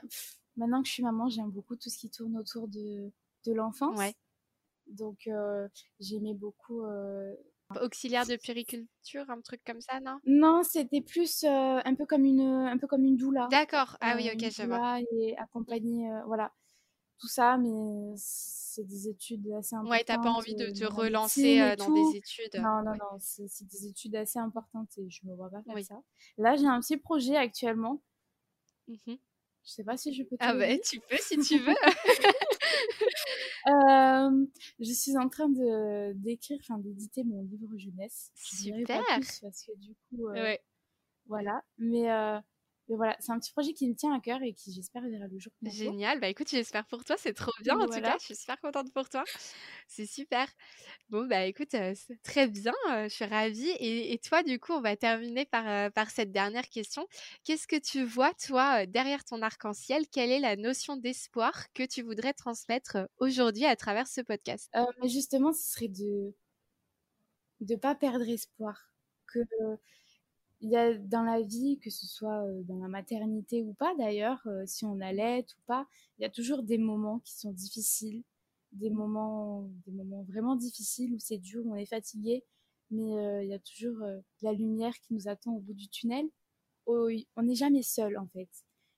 [0.57, 3.13] maintenant que je suis maman, j'aime beaucoup tout ce qui tourne autour de,
[3.47, 3.97] de l'enfance.
[3.99, 4.15] Ouais.
[4.89, 5.29] Donc
[6.01, 6.83] j'aimais beaucoup
[7.81, 10.18] Auxiliaire de périculture, un truc comme ça, non?
[10.27, 13.49] Non, c'était plus euh, un peu comme une un peu comme une doula.
[13.51, 13.97] D'accord.
[14.01, 15.01] Ah oui, ok, je vois.
[15.12, 16.53] Et accompagner, euh, voilà,
[17.18, 19.91] tout ça, mais c'est des études assez importantes.
[19.91, 22.57] Ouais, t'as pas envie de te relancer euh, dans des études.
[22.57, 26.03] Non, non, non, c'est des études assez importantes et je me vois pas faire ça.
[26.39, 28.03] Là, j'ai un petit projet actuellement.
[28.89, 29.14] Mmh
[29.64, 30.35] je sais pas si je peux.
[30.41, 31.73] ah bah, tu peux si tu veux.
[33.68, 34.47] Euh,
[34.80, 38.33] je suis en train de d'écrire, enfin d'éditer mon livre jeunesse.
[38.35, 39.05] Super.
[39.07, 40.57] parce que du coup, euh,
[41.26, 41.62] voilà.
[41.78, 42.41] Mais euh,
[42.93, 45.26] mais voilà, c'est un petit projet qui me tient à cœur et qui, j'espère, verra
[45.26, 45.51] le jour.
[45.62, 46.20] Génial.
[46.20, 47.16] Bah écoute, j'espère pour toi.
[47.18, 48.18] C'est trop bien en tout cas.
[48.18, 49.24] Je suis super contente pour toi.
[49.88, 50.47] C'est super.
[51.09, 51.74] Bon, bah écoute,
[52.22, 52.74] très bien.
[52.88, 53.70] je suis ravie.
[53.80, 57.07] Et, toi, du coup, on va terminer par, par cette dernière question.
[57.45, 60.05] Qu'est-ce que tu vois, toi, derrière ton arc-en-ciel?
[60.12, 64.70] Quelle est la notion d'espoir que tu voudrais transmettre aujourd'hui à travers ce podcast?
[65.05, 66.34] Justement, ce serait de
[67.61, 68.93] ne pas perdre espoir.
[69.32, 69.40] Que
[70.63, 74.47] il y a dans la vie, que ce soit dans la maternité ou pas d'ailleurs,
[74.65, 75.87] si on allait ou pas,
[76.19, 78.23] il y a toujours des moments qui sont difficiles,
[78.73, 82.45] des moments, des moments vraiment difficiles où c'est dur, où on est fatigué,
[82.91, 83.99] mais il y a toujours
[84.41, 86.27] la lumière qui nous attend au bout du tunnel.
[86.87, 88.49] on n'est jamais seul en fait.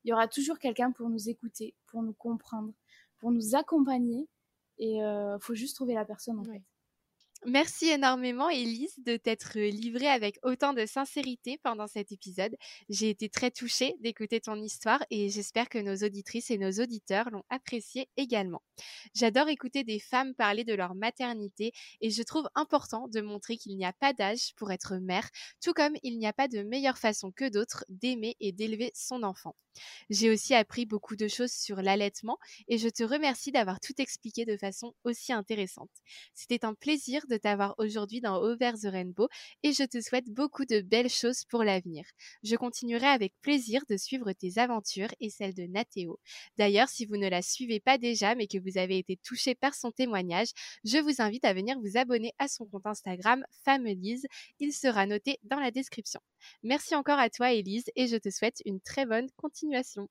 [0.05, 2.75] Il y aura toujours quelqu'un pour nous écouter, pour nous comprendre,
[3.19, 4.29] pour nous accompagner,
[4.79, 6.63] et il faut juste trouver la personne en fait.
[7.47, 12.57] Merci énormément, Elise, de t'être livrée avec autant de sincérité pendant cet épisode.
[12.89, 17.29] J'ai été très touchée d'écouter ton histoire et j'espère que nos auditrices et nos auditeurs
[17.31, 18.63] l'ont appréciée également.
[19.15, 23.77] J'adore écouter des femmes parler de leur maternité et je trouve important de montrer qu'il
[23.77, 25.29] n'y a pas d'âge pour être mère,
[25.63, 29.23] tout comme il n'y a pas de meilleure façon que d'autres d'aimer et d'élever son
[29.23, 29.55] enfant.
[30.11, 32.39] J'ai aussi appris beaucoup de choses sur l'allaitement
[32.69, 35.91] et je te remercie d'avoir tout expliqué de façon aussi intéressante.
[36.35, 39.29] C'était un plaisir de t'avoir aujourd'hui dans Over the Rainbow
[39.63, 42.05] et je te souhaite beaucoup de belles choses pour l'avenir.
[42.43, 46.19] Je continuerai avec plaisir de suivre tes aventures et celles de Nathéo.
[46.59, 49.75] D'ailleurs, si vous ne la suivez pas déjà mais que vous avez été touché par
[49.75, 50.49] son témoignage,
[50.85, 54.27] je vous invite à venir vous abonner à son compte Instagram Famelise.
[54.61, 56.21] Il sera noté dans la description.
[56.63, 60.09] Merci encore à toi Elise et je te souhaite une très bonne continuation.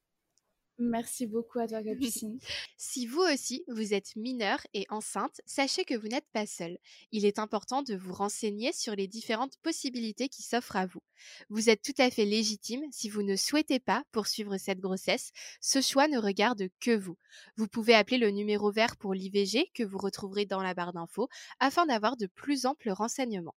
[0.79, 2.39] Merci beaucoup à toi, Capucine.
[2.77, 6.77] si vous aussi, vous êtes mineur et enceinte, sachez que vous n'êtes pas seul.
[7.11, 11.01] Il est important de vous renseigner sur les différentes possibilités qui s'offrent à vous.
[11.49, 15.31] Vous êtes tout à fait légitime si vous ne souhaitez pas poursuivre cette grossesse.
[15.61, 17.17] Ce choix ne regarde que vous.
[17.55, 21.29] Vous pouvez appeler le numéro vert pour l'IVG que vous retrouverez dans la barre d'infos
[21.59, 23.55] afin d'avoir de plus amples renseignements.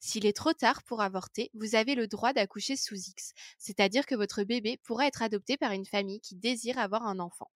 [0.00, 4.14] S'il est trop tard pour avorter, vous avez le droit d'accoucher sous X, c'est-à-dire que
[4.14, 7.50] votre bébé pourra être adopté par une famille qui désire avoir un enfant.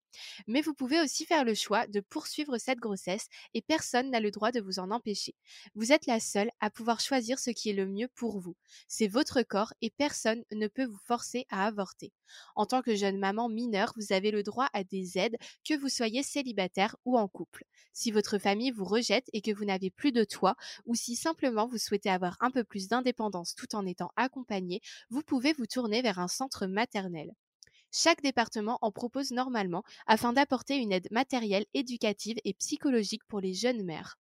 [0.47, 4.31] Mais vous pouvez aussi faire le choix de poursuivre cette grossesse et personne n'a le
[4.31, 5.35] droit de vous en empêcher.
[5.75, 8.57] Vous êtes la seule à pouvoir choisir ce qui est le mieux pour vous.
[8.89, 12.13] C'est votre corps et personne ne peut vous forcer à avorter.
[12.57, 15.37] En tant que jeune maman mineure, vous avez le droit à des aides,
[15.67, 17.65] que vous soyez célibataire ou en couple.
[17.93, 20.57] Si votre famille vous rejette et que vous n'avez plus de toit,
[20.87, 25.23] ou si simplement vous souhaitez avoir un peu plus d'indépendance tout en étant accompagné, vous
[25.23, 27.33] pouvez vous tourner vers un centre maternel.
[27.93, 33.55] Chaque département en propose normalement afin d'apporter une aide matérielle, éducative et psychologique pour les
[33.55, 34.19] jeunes mères.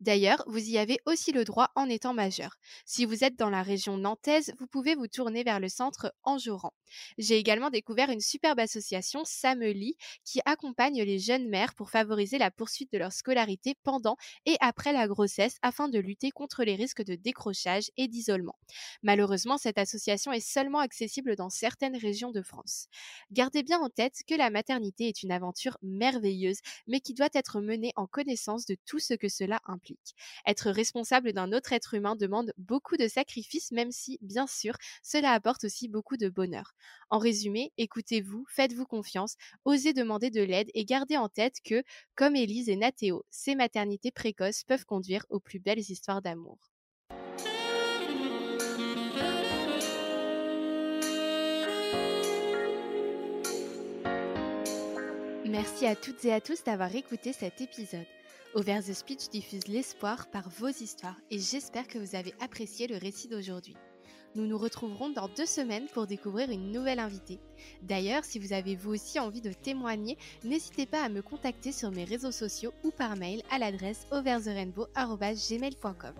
[0.00, 2.56] D'ailleurs, vous y avez aussi le droit en étant majeur.
[2.84, 6.72] Si vous êtes dans la région nantaise, vous pouvez vous tourner vers le centre Enjouran.
[7.18, 12.50] J'ai également découvert une superbe association, Sameli, qui accompagne les jeunes mères pour favoriser la
[12.50, 14.16] poursuite de leur scolarité pendant
[14.46, 18.56] et après la grossesse afin de lutter contre les risques de décrochage et d'isolement.
[19.02, 22.86] Malheureusement, cette association est seulement accessible dans certaines régions de France.
[23.30, 27.60] Gardez bien en tête que la maternité est une aventure merveilleuse, mais qui doit être
[27.60, 30.14] menée en connaissance de tout ce que cela implique.
[30.46, 35.32] Être responsable d'un autre être humain demande beaucoup de sacrifices, même si, bien sûr, cela
[35.32, 36.72] apporte aussi beaucoup de bonheur.
[37.10, 41.82] En résumé, écoutez-vous, faites-vous confiance, osez demander de l'aide et gardez en tête que,
[42.14, 46.58] comme Élise et Nathéo, ces maternités précoces peuvent conduire aux plus belles histoires d'amour.
[55.52, 58.06] Merci à toutes et à tous d'avoir écouté cet épisode.
[58.54, 62.98] Over the Speech diffuse l'espoir par vos histoires et j'espère que vous avez apprécié le
[62.98, 63.74] récit d'aujourd'hui.
[64.34, 67.40] Nous nous retrouverons dans deux semaines pour découvrir une nouvelle invitée.
[67.80, 71.90] D'ailleurs, si vous avez vous aussi envie de témoigner, n'hésitez pas à me contacter sur
[71.90, 76.14] mes réseaux sociaux ou par mail à l'adresse overtherainbow.gmail.com.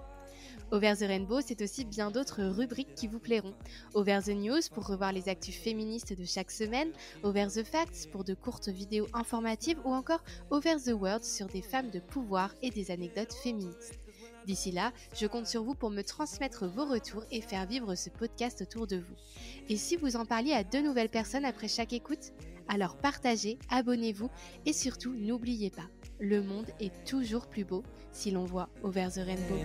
[0.73, 3.53] Over the Rainbow, c'est aussi bien d'autres rubriques qui vous plairont.
[3.93, 6.91] Over the News pour revoir les actus féministes de chaque semaine,
[7.23, 11.61] Over the Facts pour de courtes vidéos informatives ou encore Over the World sur des
[11.61, 13.99] femmes de pouvoir et des anecdotes féministes.
[14.47, 18.09] D'ici là, je compte sur vous pour me transmettre vos retours et faire vivre ce
[18.09, 19.15] podcast autour de vous.
[19.69, 22.33] Et si vous en parliez à deux nouvelles personnes après chaque écoute,
[22.69, 24.31] alors partagez, abonnez-vous
[24.65, 25.89] et surtout n'oubliez pas,
[26.23, 29.59] le monde est toujours plus beau si l'on voit Over the Rainbow.